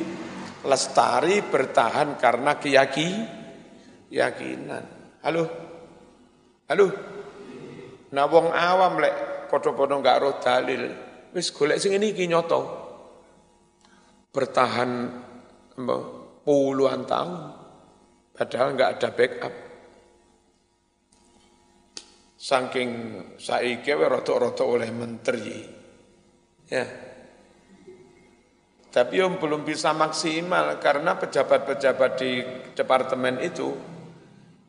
lestari 0.63 1.43
bertahan 1.43 2.15
karena 2.15 2.55
keyaki, 2.55 3.09
keyakinan. 4.07 4.83
Halo? 5.23 5.43
Halo? 6.71 6.87
Nah 8.15 8.25
wong 8.25 8.47
awam 8.55 9.03
lek 9.03 9.15
podo-podo 9.51 9.99
nggak 9.99 10.17
roh 10.23 10.35
dalil, 10.39 10.83
Wis 11.29 11.53
golek 11.53 11.77
sing 11.77 11.93
ini 11.93 12.15
iki 12.15 12.25
nyoto. 12.25 12.61
Bertahan 14.33 14.89
puluhan 16.43 17.07
tahun. 17.07 17.55
Padahal 18.35 18.67
nggak 18.75 18.91
ada 18.99 19.09
backup. 19.15 19.55
saking 22.39 22.91
saiki 23.35 23.91
rata-rata 23.91 24.63
oleh 24.63 24.87
menteri. 24.95 25.59
Ya. 26.71 26.87
Tapi 28.89 29.21
yang 29.21 29.37
belum 29.37 29.67
bisa 29.67 29.91
maksimal 29.93 30.79
karena 30.81 31.19
pejabat-pejabat 31.19 32.11
di 32.17 32.31
departemen 32.73 33.37
itu 33.43 33.69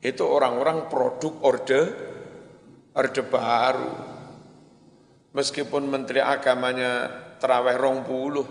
itu 0.02 0.24
orang-orang 0.26 0.90
produk 0.90 1.34
orde 1.46 1.82
orde 2.92 3.22
baru. 3.24 3.92
Meskipun 5.30 5.86
menteri 5.86 6.18
agamanya 6.18 7.06
terawih 7.38 7.78
rong 7.78 8.02
puluh, 8.02 8.44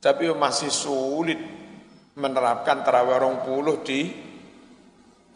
tapi 0.00 0.32
masih 0.32 0.72
sulit 0.72 1.36
menerapkan 2.16 2.80
terawih 2.80 3.20
rong 3.20 3.38
puluh 3.44 3.84
di 3.84 4.08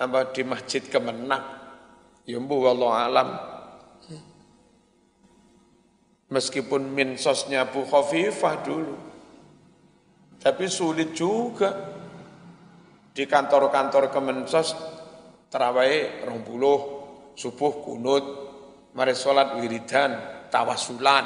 apa 0.00 0.32
di 0.32 0.42
masjid 0.42 0.80
Kemenak. 0.80 1.62
Ya 2.24 2.40
Allah 2.40 2.92
alam. 3.04 3.28
Meskipun 6.32 6.88
minsosnya 6.90 7.68
Bu 7.68 7.84
Khofifah 7.84 8.54
dulu. 8.64 8.96
Tapi 10.40 10.64
sulit 10.66 11.12
juga 11.12 11.94
di 13.12 13.28
kantor-kantor 13.28 14.10
Kemensos 14.10 14.74
terawih 15.52 16.24
rong 16.26 16.42
puluh, 16.42 16.78
subuh 17.36 17.84
kunut, 17.84 18.24
mari 18.96 19.14
sholat 19.14 19.60
wiridan, 19.60 20.16
tawasulan. 20.48 21.24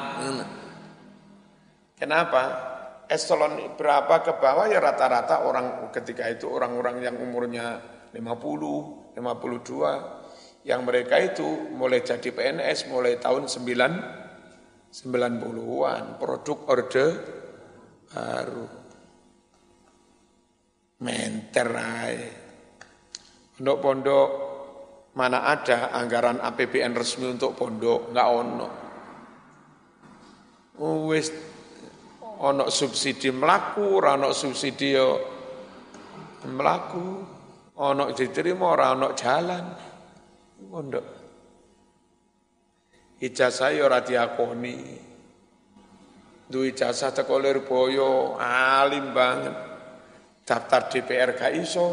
Kenapa? 1.97 2.68
Eselon 3.09 3.73
berapa 3.81 4.21
ke 4.21 4.37
bawah 4.37 4.69
ya 4.69 4.85
rata-rata 4.85 5.41
orang 5.49 5.89
ketika 5.97 6.29
itu 6.29 6.45
orang-orang 6.53 7.01
yang 7.01 7.17
umurnya 7.17 7.81
50, 8.13 9.17
52, 9.17 10.69
yang 10.69 10.85
mereka 10.85 11.17
itu 11.17 11.73
mulai 11.73 12.05
jadi 12.05 12.29
PNS 12.29 12.93
mulai 12.93 13.17
tahun 13.17 13.49
9, 13.49 14.93
90-an, 14.93 16.21
produk 16.21 16.59
orde 16.69 17.07
baru. 18.13 18.67
Menter 20.99 21.69
aja. 21.73 22.31
Pondok-pondok 23.57 24.29
mana 25.17 25.49
ada 25.49 25.91
anggaran 25.97 26.39
APBN 26.45 26.93
resmi 26.95 27.27
untuk 27.27 27.57
pondok, 27.57 28.13
enggak 28.13 28.29
ono. 28.29 28.69
Wis 31.11 31.35
ono 32.39 32.71
subsidi 32.71 33.31
melaku, 33.35 33.99
ono 33.99 34.31
subsidi 34.33 34.95
yo 34.95 35.09
melaku, 36.47 37.07
ono 37.83 38.11
diterima 38.15 38.75
ora 38.75 38.95
ono 38.95 39.15
jalan. 39.15 39.67
Pondok. 40.59 41.07
Ijazah 43.19 43.71
yo 43.75 43.87
ora 43.87 44.01
diakoni. 44.03 44.77
Duwe 46.49 46.73
ijazah 46.73 47.13
teko 47.13 47.39
boyo 47.67 48.41
alim 48.41 49.13
banget 49.13 49.69
daftar 50.49 50.89
DPR 50.89 51.37
gak 51.37 51.53
iso, 51.53 51.93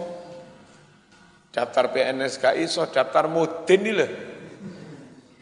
daftar 1.52 1.92
PNS 1.92 2.40
gak 2.40 2.56
iso, 2.56 2.88
daftar 2.88 3.28
mudin 3.28 3.84
ini 3.84 3.92
loh. 3.92 4.12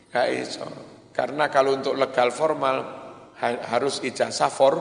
Gak 0.09 0.27
iso. 0.33 0.65
Karena 1.13 1.45
kalau 1.53 1.77
untuk 1.77 1.93
legal 1.93 2.33
formal 2.33 3.02
harus 3.43 3.99
ijazah 3.99 4.47
for 4.47 4.75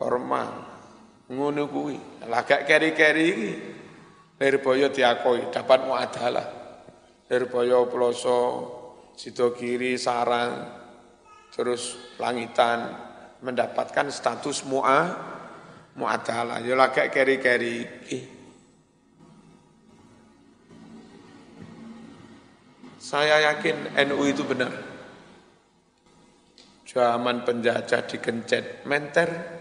formal. 0.00 0.64
Ngono 1.28 1.68
kuwi. 1.68 2.24
Lah 2.24 2.42
gak 2.48 2.64
keri-keri 2.64 3.26
iki. 3.28 3.52
Lirboyo 4.38 4.88
diakui 4.88 5.50
dapat 5.52 5.84
muadalah. 5.84 6.46
Lirboyo 7.28 7.90
Ploso, 7.90 8.40
Sidogiri, 9.12 9.98
Sarang, 10.00 10.78
terus 11.52 12.14
Langitan 12.16 12.94
mendapatkan 13.42 14.10
status 14.10 14.66
mu'a 14.66 15.00
mu'adalah 15.98 16.62
ya 16.62 16.74
lagak 16.78 17.10
keri-keri 17.10 17.74
iki 18.06 18.20
saya 22.98 23.54
yakin 23.54 23.94
NU 24.10 24.22
itu 24.26 24.42
benar 24.42 24.70
zaman 26.88 27.44
penjajah 27.44 28.08
digencet 28.08 28.88
menter. 28.88 29.60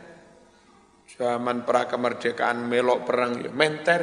Zaman 1.07 1.67
pra 1.67 1.83
kemerdekaan 1.83 2.63
melok 2.63 3.03
perang 3.03 3.43
ya 3.43 3.51
menter. 3.51 4.01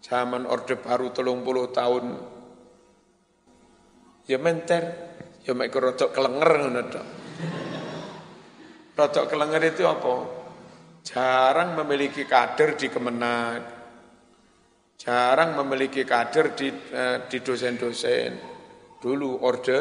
Zaman 0.00 0.48
orde 0.48 0.80
baru 0.80 1.12
telung 1.12 1.44
puluh 1.44 1.68
tahun 1.68 2.04
ya 4.24 4.40
menter. 4.40 5.12
Ya 5.44 5.54
mek 5.54 5.70
rodok 5.70 6.10
kelenger 6.10 6.74
rodok 8.96 9.26
kelenger 9.28 9.62
itu 9.62 9.86
apa? 9.86 10.14
Jarang 11.06 11.78
memiliki 11.78 12.26
kader 12.26 12.74
di 12.74 12.90
Kemenag, 12.90 13.62
jarang 14.98 15.54
memiliki 15.54 16.02
kader 16.02 16.50
di 16.58 16.66
eh, 16.72 17.30
di 17.30 17.38
dosen-dosen. 17.38 18.30
Dulu 18.98 19.38
orde 19.46 19.80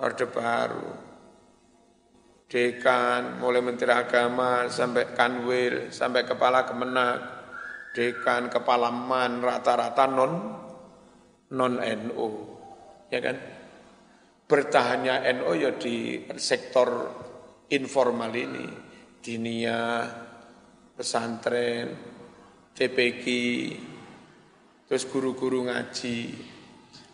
orde 0.00 0.24
baru. 0.24 1.05
Dekan, 2.46 3.42
mulai 3.42 3.58
Menteri 3.58 3.90
Agama 3.90 4.70
sampai 4.70 5.10
Kanwil, 5.18 5.90
sampai 5.90 6.22
Kepala 6.22 6.62
Kemenag, 6.62 7.36
dekan, 7.96 8.52
kepala 8.52 8.92
man, 8.92 9.40
rata-rata 9.40 10.04
non 10.04 10.32
non 11.56 11.74
NU, 11.80 12.28
ya 13.08 13.18
kan? 13.24 13.36
Bertahannya 14.46 15.26
NU 15.40 15.50
ya 15.58 15.72
di 15.74 16.22
sektor 16.36 17.08
informal 17.72 18.30
ini 18.30 18.68
dinia, 19.18 20.06
pesantren, 20.94 21.90
TPQ, 22.76 23.24
terus 24.86 25.02
guru-guru 25.08 25.66
ngaji. 25.66 26.18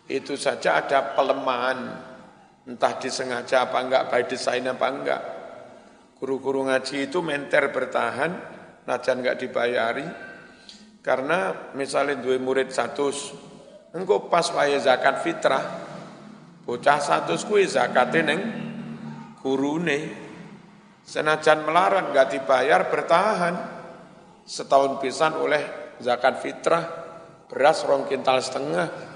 Itu 0.03 0.35
saja 0.37 0.83
ada 0.83 1.15
pelemahan, 1.17 1.79
entah 2.67 2.93
disengaja 2.99 3.67
apa 3.67 3.77
enggak, 3.83 4.03
by 4.11 4.23
design 4.27 4.67
apa 4.71 4.87
enggak. 4.87 5.21
Guru-guru 6.19 6.67
ngaji 6.67 7.11
itu 7.11 7.19
menter 7.19 7.71
bertahan, 7.71 8.31
najan 8.87 9.19
enggak 9.19 9.39
dibayari, 9.43 10.07
karena 11.03 11.71
misalnya 11.75 12.19
dua 12.23 12.39
murid 12.39 12.71
satu, 12.71 13.11
engkau 13.91 14.31
pas 14.31 14.47
waya 14.55 14.79
zakat 14.79 15.19
fitrah, 15.19 15.63
bocah 16.63 16.99
satu 17.03 17.35
kuwi 17.43 17.67
zakatnya 17.67 18.21
neng 18.31 18.41
gurune, 19.43 20.23
Senajan 21.03 21.67
melarang 21.67 22.15
nggak 22.15 22.31
dibayar 22.31 22.87
bertahan 22.87 23.55
setahun 24.47 25.03
pisan 25.03 25.35
oleh 25.35 25.95
zakat 25.99 26.39
fitrah 26.39 26.83
beras 27.51 27.83
rong 27.83 28.07
kintal 28.07 28.39
setengah. 28.39 29.12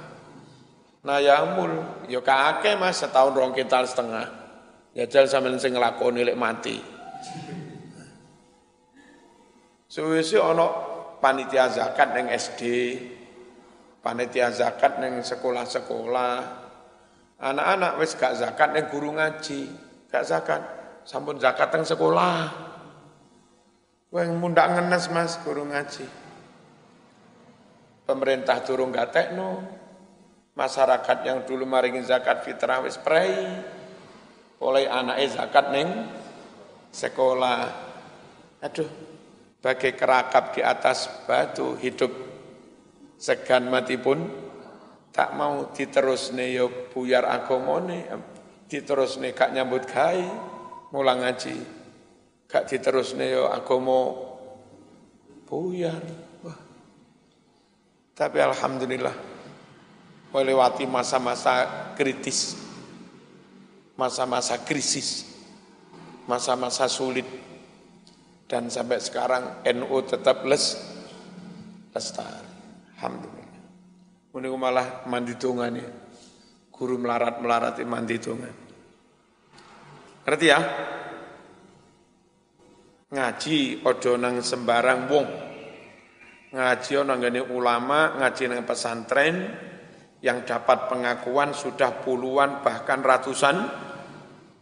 Nah 1.07 1.23
yamul, 1.23 2.03
yo 2.11 2.19
ya 2.19 2.21
kakek 2.21 2.75
mas 2.75 2.99
setahun 2.99 3.31
rong 3.31 3.55
kintal 3.55 3.87
setengah. 3.87 4.27
Jajal 4.91 5.31
sambil 5.31 5.55
sing 5.55 5.71
ngelakoni 5.71 6.27
lek 6.27 6.35
mati. 6.35 6.75
Suwisi 9.87 10.35
ono 10.35 10.67
panitia 11.23 11.71
zakat 11.71 12.11
neng 12.11 12.27
SD, 12.27 12.61
panitia 14.03 14.51
zakat 14.51 14.99
neng 14.99 15.23
sekolah-sekolah. 15.23 16.35
Anak-anak 17.39 18.03
wis 18.03 18.11
gak 18.19 18.35
zakat 18.35 18.75
neng 18.75 18.91
guru 18.91 19.15
ngaji, 19.15 19.71
gak 20.11 20.27
zakat 20.27 20.59
sampun 21.07 21.39
zakat 21.39 21.71
teng 21.71 21.87
sekolah. 21.87 22.51
Wong 24.11 24.43
mundak 24.43 24.75
ngenes 24.75 25.07
Mas 25.15 25.39
guru 25.39 25.63
ngaji. 25.71 26.03
Pemerintah 28.03 28.59
turun 28.59 28.91
gatekno. 28.91 29.86
Masyarakat 30.57 31.17
yang 31.21 31.45
dulu 31.45 31.69
maringin 31.69 32.01
zakat 32.01 32.41
fitrah 32.41 32.81
wis 32.81 32.97
prei. 32.97 33.29
Oleh 34.57 34.89
anaknya 34.89 35.29
zakat 35.29 35.69
neng 35.69 36.09
sekolah. 36.89 37.69
Aduh, 38.65 38.89
bagai 39.61 39.93
kerakap 39.93 40.57
di 40.57 40.65
atas 40.65 41.05
batu 41.29 41.77
hidup 41.77 42.09
segan 43.21 43.69
mati 43.69 44.01
pun 44.01 44.25
tak 45.13 45.33
mau 45.33 45.73
diterus 45.73 46.29
nih 46.33 46.61
yo 46.61 46.89
buyar 46.93 47.25
agomone 47.25 48.05
diterus 48.69 49.17
nih 49.17 49.33
kak 49.33 49.49
nyambut 49.49 49.89
kai 49.89 50.21
mulang 50.93 51.25
ngaji 51.25 51.57
gak 52.45 52.69
diterusne 52.69 53.25
yo 53.25 53.49
agama 53.49 54.13
buyar 55.49 56.05
wah 56.45 56.59
tapi 58.13 58.37
alhamdulillah 58.37 59.36
melewati 60.37 60.85
masa-masa 60.85 61.65
kritis 61.97 62.53
masa-masa 63.97 64.61
krisis 64.61 65.25
masa-masa 66.29 66.85
sulit 66.85 67.25
dan 68.45 68.69
sampai 68.69 69.01
sekarang 69.01 69.65
NU 69.65 69.97
tetap 70.05 70.45
les 70.45 70.77
lestari 71.89 72.45
alhamdulillah 72.93 73.65
ini 74.37 74.47
malah 74.53 75.09
mandi 75.09 75.33
tungane 75.33 76.07
Guru 76.77 77.01
melarat-melarat 77.01 77.81
mandi 77.89 78.21
dongan. 78.21 78.53
Ngerti 80.29 80.45
ya? 80.45 80.59
Ngaji 83.09 83.81
ojo 83.81 84.11
nang 84.21 84.45
sembarang 84.45 85.09
wong. 85.09 85.27
Ngaji 86.53 86.91
nang 87.01 87.19
ulama, 87.49 88.21
ngaji 88.21 88.43
nang 88.45 88.61
pesantren 88.61 89.35
yang 90.21 90.45
dapat 90.45 90.89
pengakuan 90.89 91.53
sudah 91.53 92.01
puluhan 92.01 92.65
bahkan 92.65 93.05
ratusan 93.05 93.69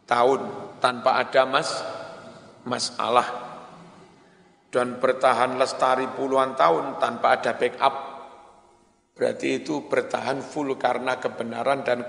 tahun 0.04 0.42
tanpa 0.84 1.24
ada 1.24 1.48
mas 1.48 1.72
masalah. 2.68 3.48
Dan 4.68 5.00
bertahan 5.00 5.56
lestari 5.56 6.04
puluhan 6.12 6.60
tahun 6.60 7.00
tanpa 7.00 7.40
ada 7.40 7.56
backup. 7.56 7.96
Berarti 9.16 9.64
itu 9.64 9.88
bertahan 9.88 10.44
full 10.44 10.76
karena 10.76 11.16
kebenaran 11.16 11.88
dan 11.88 12.04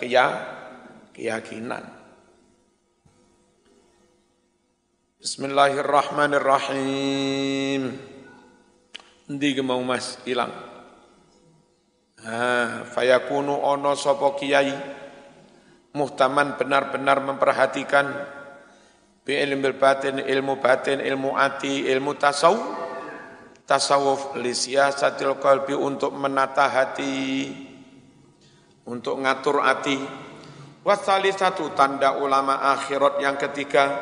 keyakinan. 1.14 1.86
Bismillahirrahmanirrahim. 5.22 7.94
Ndi 9.30 9.62
mau 9.62 9.78
mas? 9.86 10.18
Hilang 10.26 10.65
Ha, 12.24 12.80
fayakunu 12.88 13.52
ono 13.52 13.92
sopo 13.92 14.32
kiai. 14.32 14.72
Muhtaman 15.92 16.56
benar-benar 16.56 17.20
memperhatikan. 17.20 18.06
Bi 19.26 19.36
ilmu 19.42 19.74
batin, 19.74 20.22
ilmu 20.22 20.62
batin, 20.62 21.02
ilmu 21.02 21.34
ati, 21.34 21.82
ilmu 21.90 22.14
tasawuf, 22.14 22.62
tasawuf 23.66 24.38
li 24.38 24.54
siyasatil 24.54 25.42
qalbi 25.42 25.74
untuk 25.74 26.14
menata 26.14 26.70
hati, 26.70 27.50
untuk 28.86 29.18
ngatur 29.18 29.66
hati. 29.66 29.98
Wasali 30.86 31.34
satu 31.34 31.74
tanda 31.74 32.14
ulama 32.22 32.70
akhirat 32.70 33.18
yang 33.18 33.34
ketiga, 33.34 33.98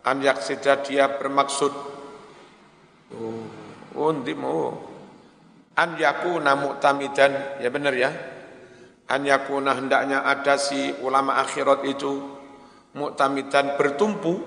an 0.00 0.24
yaksida 0.24 0.80
dia 0.80 1.20
bermaksud, 1.20 1.72
oh, 3.12 3.44
oh, 3.92 4.12
mau 4.16 4.87
an 5.78 5.94
yakuna 5.94 6.58
mu'tamidan. 6.58 7.62
Ya 7.62 7.70
benar 7.70 7.94
ya. 7.94 8.10
An 9.06 9.22
yakuna 9.22 9.78
hendaknya 9.78 10.26
ada 10.26 10.58
si 10.58 10.90
ulama 11.00 11.38
akhirat 11.38 11.86
itu 11.86 12.18
mu'tamidan 12.98 13.78
bertumpu 13.78 14.42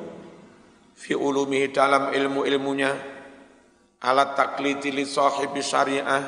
fi 0.94 1.16
ulumihi 1.16 1.72
dalam 1.72 2.12
ilmu-ilmunya. 2.12 2.92
Alat 4.02 4.36
taklidi 4.36 4.92
li 4.92 5.08
sahibi 5.08 5.64
syariah 5.64 6.22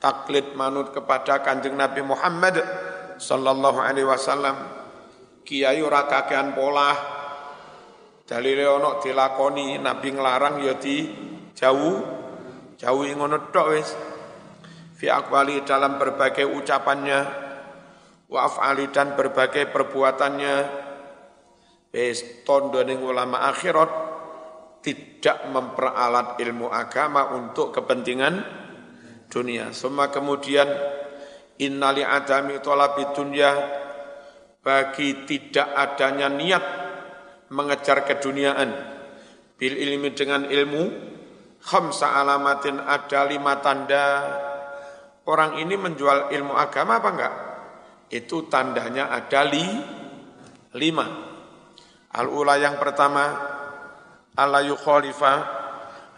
taklid 0.00 0.56
manut 0.56 0.94
kepada 0.94 1.44
kanjeng 1.44 1.76
Nabi 1.76 2.00
Muhammad 2.00 2.56
sallallahu 3.20 3.78
alaihi 3.82 4.08
wasallam. 4.08 4.56
Kiai 5.44 5.82
ora 5.84 6.08
kakean 6.08 6.56
pola. 6.56 7.18
Dalile 8.30 8.62
ono 8.62 9.02
dilakoni 9.02 9.82
nabi 9.82 10.14
nglarang 10.14 10.62
ya 10.62 10.78
di 10.78 11.02
jauh 11.50 11.98
jauh 12.78 13.02
ngono 13.02 13.50
tok 13.50 13.66
wis 13.74 13.90
fi 15.00 15.08
akwali 15.08 15.64
dalam 15.64 15.96
berbagai 15.96 16.44
ucapannya. 16.44 17.48
Wa 18.28 18.46
af'ali 18.46 18.92
dan 18.92 19.16
berbagai 19.16 19.72
perbuatannya. 19.72 20.56
Wis 21.90 22.44
tondoning 22.44 23.00
ulama 23.00 23.48
akhirat 23.48 23.90
tidak 24.84 25.48
memperalat 25.48 26.36
ilmu 26.38 26.68
agama 26.68 27.32
untuk 27.32 27.72
kepentingan 27.72 28.44
dunia. 29.32 29.72
Semua 29.72 30.12
kemudian 30.12 30.68
innali 31.56 32.04
adami 32.04 32.60
tolabi 32.60 33.08
dunya 33.16 33.50
bagi 34.60 35.24
tidak 35.24 35.72
adanya 35.72 36.28
niat 36.28 36.64
mengejar 37.48 38.04
keduniaan 38.04 38.70
bil 39.56 39.74
ilmi 39.74 40.14
dengan 40.14 40.46
ilmu 40.46 40.82
khamsa 41.60 42.16
alamatin 42.16 42.80
ada 42.80 43.20
lima 43.28 43.60
tanda 43.60 44.06
orang 45.30 45.62
ini 45.62 45.78
menjual 45.78 46.34
ilmu 46.34 46.58
agama 46.58 46.98
apa 46.98 47.08
enggak? 47.14 47.34
Itu 48.10 48.50
tandanya 48.50 49.14
ada 49.14 49.46
li, 49.46 49.62
lima. 50.74 51.06
Al-ula 52.10 52.58
yang 52.58 52.74
pertama, 52.82 53.38
ala 54.34 54.60
yukhalifah, 54.66 55.38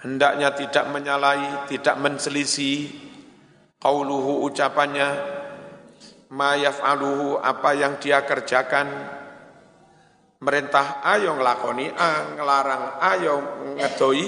hendaknya 0.00 0.56
tidak 0.56 0.88
menyalahi, 0.88 1.68
tidak 1.68 2.00
menselisih, 2.00 2.88
qauluhu 3.76 4.40
ucapannya, 4.48 5.08
ma 6.32 6.56
yaf'aluhu 6.56 7.36
apa 7.36 7.70
yang 7.76 8.00
dia 8.00 8.24
kerjakan, 8.24 8.88
merintah 10.40 11.04
ayo 11.04 11.36
ngelakoni 11.36 11.92
a, 11.92 12.34
ngelarang 12.34 12.84
ayo 12.98 13.34
ngedoi, 13.76 14.26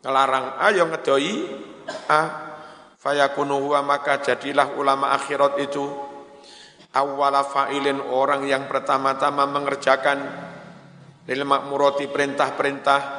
ngelarang 0.00 0.46
ayo 0.64 0.82
ngedoi 0.88 1.32
a, 2.08 2.49
fayakunu 3.00 3.56
huwa 3.56 3.80
maka 3.80 4.20
jadilah 4.20 4.76
ulama 4.76 5.16
akhirat 5.16 5.56
itu 5.64 5.88
awwala 6.92 7.48
fa'ilin 7.48 7.98
orang 8.12 8.44
yang 8.44 8.68
pertama-tama 8.68 9.48
mengerjakan 9.48 10.18
lil 11.24 11.42
makmurati 11.48 12.06
perintah-perintah. 12.12 13.18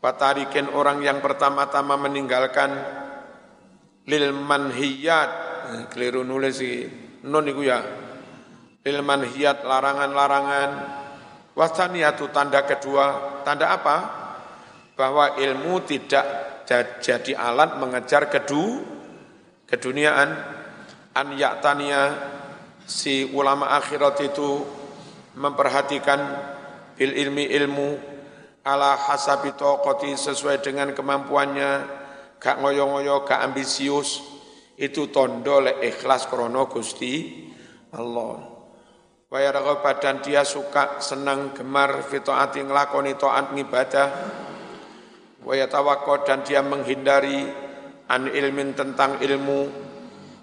Batarikin 0.00 0.72
orang 0.72 1.04
yang 1.04 1.20
pertama-tama 1.20 1.96
meninggalkan 2.00 2.72
lil 4.08 4.32
manhiyat. 4.32 5.30
Eh, 5.70 5.84
keliru 5.92 6.24
nulis 6.24 6.56
sih. 6.56 6.88
Non 7.28 7.44
iku 7.44 7.60
ya. 7.60 7.84
Lil 8.80 9.00
manhiyat 9.04 9.60
larangan-larangan. 9.60 10.70
Wasaniatu 11.52 12.32
tanda 12.32 12.64
kedua. 12.64 13.40
Tanda 13.44 13.76
apa 13.76 14.19
bahwa 15.00 15.40
ilmu 15.40 15.80
tidak 15.88 16.60
jadi 17.00 17.32
alat 17.32 17.80
mengejar 17.80 18.28
kedu 18.28 18.84
keduniaan. 19.64 20.60
An 21.16 21.32
yaktania 21.40 22.12
si 22.84 23.24
ulama 23.32 23.72
akhirat 23.80 24.20
itu 24.20 24.60
memperhatikan 25.40 26.20
bil 27.00 27.16
ilmi 27.16 27.48
ilmu 27.48 27.96
ala 28.60 28.94
hasabi 29.08 29.56
taqati 29.56 30.12
sesuai 30.20 30.60
dengan 30.60 30.92
kemampuannya 30.92 31.70
gak 32.36 32.60
ngoyo-ngoyo 32.60 33.24
gak 33.24 33.40
ambisius. 33.40 34.20
Itu 34.76 35.08
tondo 35.08 35.64
le 35.64 35.80
ikhlas 35.80 36.28
krono 36.28 36.68
Gusti 36.68 37.48
Allah. 37.96 38.60
Wa 39.30 39.38
badan 39.80 40.20
dia 40.20 40.44
suka 40.44 41.00
senang 41.00 41.56
gemar 41.56 42.02
fi 42.04 42.18
taati 42.18 42.66
nglakoni 42.66 43.14
taat 43.14 43.54
ngibadah 43.54 44.08
wa 45.44 45.54
yatawakko 45.56 46.24
dan 46.28 46.44
dia 46.44 46.60
menghindari 46.60 47.44
an 48.10 48.28
ilmin 48.28 48.74
tentang 48.76 49.22
ilmu. 49.22 49.88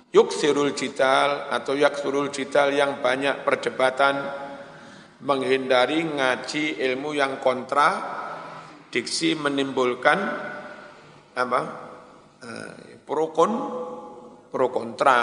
Yuksirul 0.08 0.72
jidal 0.72 1.52
atau 1.52 1.76
yaksurul 1.76 2.32
jidal 2.32 2.72
yang 2.72 3.04
banyak 3.04 3.44
perdebatan. 3.44 4.16
Menghindari 5.18 6.06
ngaji 6.06 6.80
ilmu 6.80 7.14
yang 7.18 7.44
kontra. 7.44 8.16
Diksi 8.88 9.36
menimbulkan 9.36 10.20
apa? 11.36 11.62
Eh, 12.40 13.02
pro 13.04 13.36
kon 13.36 13.52
pro 14.48 14.68
kontra 14.72 15.22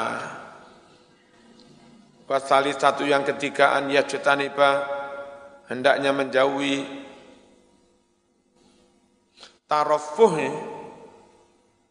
Pasal 2.25 2.73
satu 2.73 3.05
yang 3.05 3.21
ketiga 3.21 3.77
an 3.77 3.93
yajtaniba 3.93 4.89
hendaknya 5.69 6.09
menjauhi 6.17 7.04
Tarafuh 9.65 10.33
ya. 10.37 10.53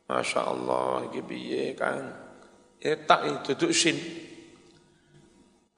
Masya 0.04 0.42
Allah, 0.46 1.10
ini 1.10 1.22
biye 1.26 1.74
kan. 1.74 2.14
Ya 2.78 3.00
tak 3.00 3.48
duduk 3.48 3.72
sin. 3.72 3.96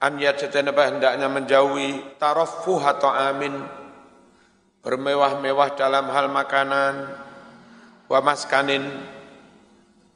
An 0.01 0.19
yajtanaba 0.19 0.91
hendaknya 0.91 1.31
menjauhi 1.31 2.19
tarafuh 2.19 2.81
atau 2.83 3.07
amin. 3.13 3.53
Bermewah-mewah 4.83 5.77
dalam 5.77 6.11
hal 6.11 6.27
makanan. 6.27 7.15
Wa 8.05 8.19
maskanin 8.21 8.85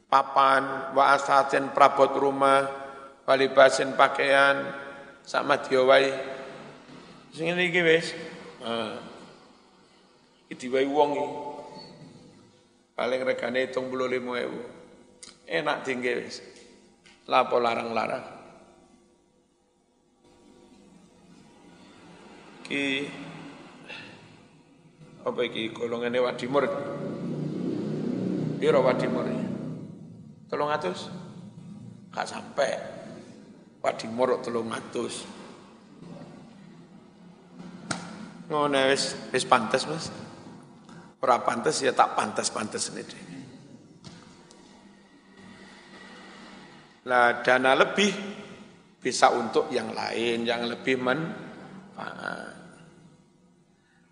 papan, 0.09 0.93
wa 0.93 1.13
asatin 1.13 1.73
prabot 1.73 2.13
rumah, 2.17 2.69
walibasin 3.25 3.93
pakaian, 3.97 4.61
sama 5.25 5.57
diawai. 5.61 6.05
Sing 7.33 7.53
iki 7.53 7.81
wis. 7.81 8.13
Iki 10.49 10.53
diwai 10.57 10.89
wong 10.89 11.09
iki 11.13 11.48
paling 12.99 13.23
regane 13.23 13.63
hitung 13.63 13.87
puluh 13.87 14.11
lima 14.11 14.43
ewu. 14.43 14.59
Enak 15.47 15.87
tinggi 15.87 16.11
wis. 16.19 16.43
Lapo 17.31 17.55
larang-larang. 17.55 18.27
Ki 22.67 23.07
apa 25.23 25.39
iki 25.47 25.71
golongane 25.71 26.19
Wadimur. 26.19 26.67
Piro 28.59 28.83
Wadimur? 28.83 29.31
Atus? 30.51 31.07
Gak 32.11 32.27
sampai. 32.27 32.75
Telung 34.43 34.75
atus. 34.75 35.23
Ngono 38.51 38.91
wis 38.91 39.15
wis 39.31 39.47
pantes 39.47 39.87
Mas. 39.87 40.11
Ora 41.19 41.35
pantes 41.43 41.83
ya 41.83 41.91
tak 41.91 42.15
pantes-pantes 42.15 42.95
ini. 42.95 43.03
Lah 47.11 47.43
dana 47.43 47.75
lebih 47.75 48.11
bisa 48.99 49.27
untuk 49.35 49.67
yang 49.67 49.91
lain 49.91 50.47
yang 50.47 50.63
lebih 50.63 50.95
manfaat. 50.95 52.55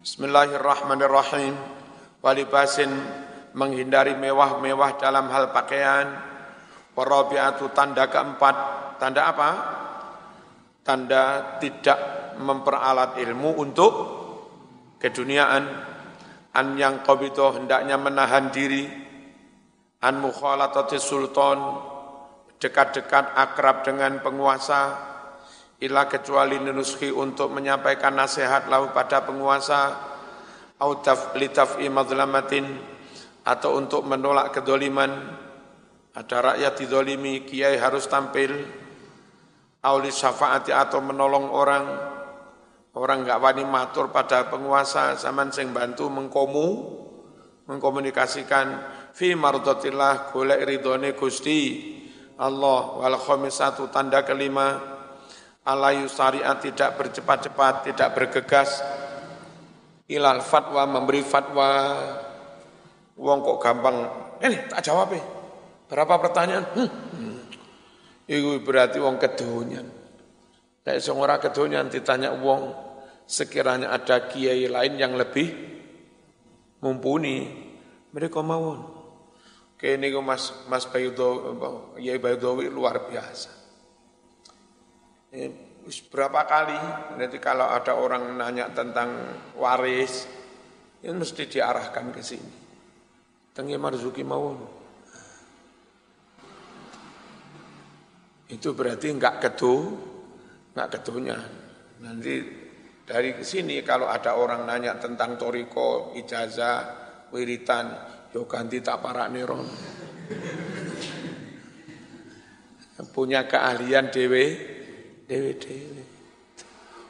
Bismillahirrahmanirrahim. 0.04 1.56
Walibasin 2.24 2.92
menghindari 3.56 4.16
mewah-mewah 4.20 5.00
dalam 5.00 5.32
hal 5.32 5.56
pakaian. 5.56 6.12
Warabiatu 6.92 7.72
tanda 7.72 8.12
keempat. 8.12 8.56
Tanda 9.00 9.22
apa? 9.32 9.50
Tanda 10.84 11.56
tidak 11.60 12.00
memperalat 12.40 13.16
ilmu 13.20 13.60
untuk 13.60 13.94
keduniaan. 15.00 15.96
An 16.58 16.74
yang 16.74 17.06
qabito 17.06 17.54
hendaknya 17.54 18.02
menahan 18.02 18.50
diri. 18.50 18.90
An 20.02 20.18
mukhalatati 20.18 20.98
sultan 20.98 21.62
dekat-dekat 22.58 23.38
akrab 23.38 23.86
dengan 23.86 24.18
penguasa. 24.26 25.14
Ila 25.78 26.10
kecuali 26.10 26.58
nunuski 26.58 27.14
untuk 27.14 27.54
menyampaikan 27.54 28.18
nasihat 28.18 28.66
lahu 28.74 28.90
pada 28.90 29.22
penguasa. 29.22 29.94
Au 30.82 30.98
litaf'i 31.38 31.86
madlamatin 31.94 32.66
atau 33.46 33.78
untuk 33.78 34.02
menolak 34.10 34.58
kedoliman. 34.58 35.14
Ada 36.18 36.38
rakyat 36.42 36.74
didolimi 36.82 37.46
kiai 37.46 37.78
harus 37.78 38.10
tampil. 38.10 38.58
Auli 39.86 40.10
syafaati 40.10 40.74
atau 40.74 41.06
menolong 41.06 41.54
orang 41.54 41.86
orang 42.98 43.22
nggak 43.24 43.38
wani 43.38 43.64
matur 43.64 44.10
pada 44.10 44.50
penguasa 44.50 45.14
zaman 45.14 45.54
sing 45.54 45.70
bantu 45.70 46.10
mengkomu 46.10 46.68
mengkomunikasikan 47.70 48.82
fi 49.14 49.36
mardotillah 49.38 50.34
golek 50.34 50.66
ridone 50.66 51.14
Gusti 51.14 51.94
Allah. 52.40 52.98
Wal 53.02 53.18
khamisatu 53.18 53.92
tanda 53.94 54.24
kelima 54.26 54.78
alayu 55.68 56.08
syariat 56.08 56.58
tidak 56.58 56.96
bercepat-cepat, 56.98 57.92
tidak 57.92 58.10
bergegas 58.16 58.82
ilal 60.10 60.42
fatwa 60.42 60.88
memberi 60.88 61.22
fatwa. 61.22 61.70
Wong 63.18 63.42
kok 63.42 63.58
gampang 63.58 63.98
ini 64.46 64.70
tak 64.70 64.86
jawab 64.86 65.10
ya 65.10 65.24
berapa 65.90 66.22
pertanyaan? 66.22 66.66
Hmm. 66.78 68.62
berarti 68.62 69.02
wong 69.02 69.18
kedonyan. 69.18 69.88
Sing 71.02 71.18
ora 71.18 71.42
kedonyan 71.42 71.90
ditanya 71.90 72.32
wong 72.38 72.87
sekiranya 73.28 73.92
ada 73.92 74.32
kiai 74.32 74.72
lain 74.72 74.96
yang 74.96 75.20
lebih 75.20 75.52
mumpuni 76.80 77.52
mereka 78.16 78.40
mawon 78.40 78.98
Kini 79.78 80.10
Mas 80.18 80.66
Mas 80.66 80.90
Bayudowi, 80.90 82.02
ya 82.02 82.18
Bayudowi 82.18 82.66
luar 82.66 83.06
biasa. 83.06 83.54
Ini 85.38 85.54
berapa 86.10 86.50
kali 86.50 86.80
nanti 87.22 87.38
kalau 87.38 87.70
ada 87.70 87.94
orang 87.94 88.42
nanya 88.42 88.74
tentang 88.74 89.14
waris, 89.54 90.26
ini 91.06 91.14
mesti 91.14 91.46
diarahkan 91.46 92.10
ke 92.10 92.22
sini. 92.26 92.54
Tengi 93.54 93.78
Marzuki 93.78 94.26
Mawon. 94.26 94.58
Itu 98.50 98.74
berarti 98.74 99.14
enggak 99.14 99.46
kedu, 99.46 99.94
enggak 100.74 100.90
kedunya. 100.98 101.38
Nanti 102.02 102.57
dari 103.08 103.40
sini 103.40 103.80
kalau 103.88 104.12
ada 104.12 104.36
orang 104.36 104.68
nanya 104.68 105.00
tentang 105.00 105.40
toriko, 105.40 106.12
ijazah, 106.20 106.80
wiritan, 107.32 107.88
yo 108.36 108.44
ganti 108.44 108.84
tak 108.84 109.00
para 109.00 109.32
neron. 109.32 109.64
Punya 113.16 113.48
keahlian 113.48 114.12
dewe, 114.12 114.46
dewe 115.24 115.52
dewe. 115.56 116.04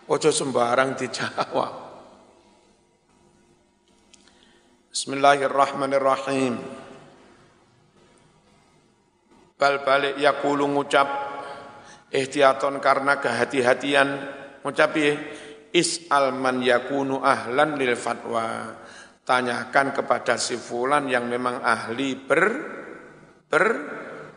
Ojo 0.08 0.30
sembarang 0.30 0.94
dijawab. 0.94 1.74
Bismillahirrahmanirrahim. 4.94 6.56
Bal 9.58 9.82
balik 9.82 10.22
yakulu 10.22 10.70
ngucap 10.70 11.10
ihtiyaton 12.14 12.78
karena 12.78 13.18
kehati-hatian 13.18 14.08
ngucap 14.62 14.94
ya 14.96 15.18
is'al 15.78 16.34
man 16.34 16.66
yakunu 16.66 17.22
ahlan 17.22 17.78
lil 17.78 17.94
fatwa. 17.94 18.74
Tanyakan 19.28 19.92
kepada 19.92 20.40
si 20.40 20.56
fulan 20.56 21.06
yang 21.12 21.28
memang 21.28 21.60
ahli 21.60 22.16
ber 22.16 22.44
ber 23.46 23.66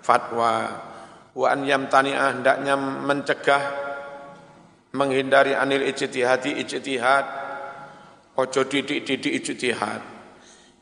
fatwa 0.03 0.55
wa 1.31 1.47
an 1.47 1.63
yamtani'ah 1.63 2.29
hendaknya 2.35 2.75
mencegah 2.77 3.63
menghindari 4.93 5.55
anil 5.55 5.87
ijtihadi 5.87 6.59
ijtihad. 6.67 7.27
Ojo 8.35 8.67
didik-didik 8.67 9.31
ijtihad. 9.31 10.03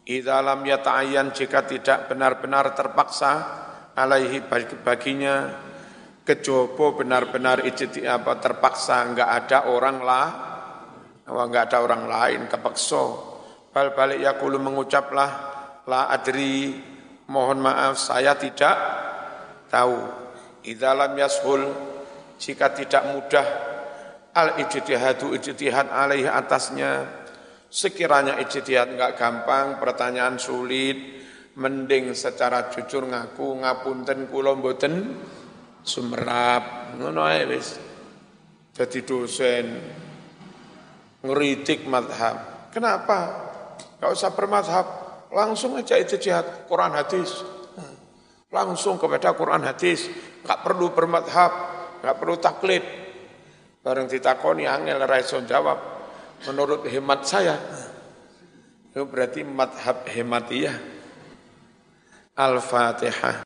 Idza 0.08 0.40
lam 0.40 0.64
yata'ayyan 0.64 1.36
jika 1.36 1.68
tidak 1.68 2.08
benar-benar 2.08 2.72
terpaksa 2.72 3.32
alaihi 3.92 4.40
baginya 4.80 5.52
kejobo 6.24 6.96
benar-benar 6.96 7.60
ijtihad 7.60 8.24
apa 8.24 8.40
terpaksa 8.40 9.04
enggak 9.04 9.28
ada 9.28 9.58
orang 9.68 10.00
lah 10.00 10.47
enggak 11.28 11.68
ada 11.68 11.84
orang 11.84 12.08
lain 12.08 12.40
kepeksa. 12.48 13.04
Bal 13.68 13.92
balik 13.92 14.24
yakulu 14.24 14.56
mengucaplah 14.56 15.30
la 15.84 16.08
adri. 16.08 16.72
Mohon 17.28 17.68
maaf 17.68 18.00
saya 18.00 18.32
tidak 18.40 18.76
tahu. 19.68 20.00
Idalam 20.64 21.12
yashul 21.20 21.68
jika 22.40 22.72
tidak 22.72 23.04
mudah 23.12 23.46
al 24.32 24.56
ijtihadu 24.56 25.36
ijtihad 25.36 25.92
alaih 25.92 26.24
atasnya. 26.32 27.04
Sekiranya 27.68 28.40
ijtihad 28.40 28.96
enggak 28.96 29.20
gampang 29.20 29.76
pertanyaan 29.76 30.40
sulit 30.40 30.96
mending 31.58 32.16
secara 32.16 32.72
jujur 32.72 33.04
ngaku 33.04 33.60
ngapunten 33.60 34.30
kula 34.30 34.56
mboten 34.56 35.20
sumerap 35.84 36.96
ngono 36.96 37.20
ae 37.28 37.44
wis. 37.44 37.76
Dadi 38.72 39.02
dosen 39.02 39.66
ngeritik 41.22 41.86
madhab 41.90 42.68
kenapa 42.70 43.48
Gak 43.98 44.10
usah 44.14 44.30
bermadhab, 44.30 44.86
langsung 45.34 45.74
aja 45.74 45.98
itu 45.98 46.14
jihad 46.22 46.70
Quran 46.70 46.94
hadis. 46.94 47.42
Langsung 48.48 48.96
kepada 48.96 49.34
Quran 49.34 49.66
hadis, 49.66 50.08
gak 50.46 50.62
perlu 50.64 50.94
bermadhab, 50.94 51.52
gak 52.00 52.16
perlu 52.16 52.38
taklid. 52.38 52.80
Bareng 53.82 54.06
ditakoni 54.06 54.64
angel 54.70 55.02
raison 55.04 55.42
jawab, 55.44 55.78
menurut 56.46 56.86
hemat 56.86 57.26
saya. 57.26 57.58
Itu 58.88 59.04
berarti 59.10 59.42
madhab 59.42 60.06
hematiyah. 60.06 60.78
Al-Fatihah. 62.38 63.36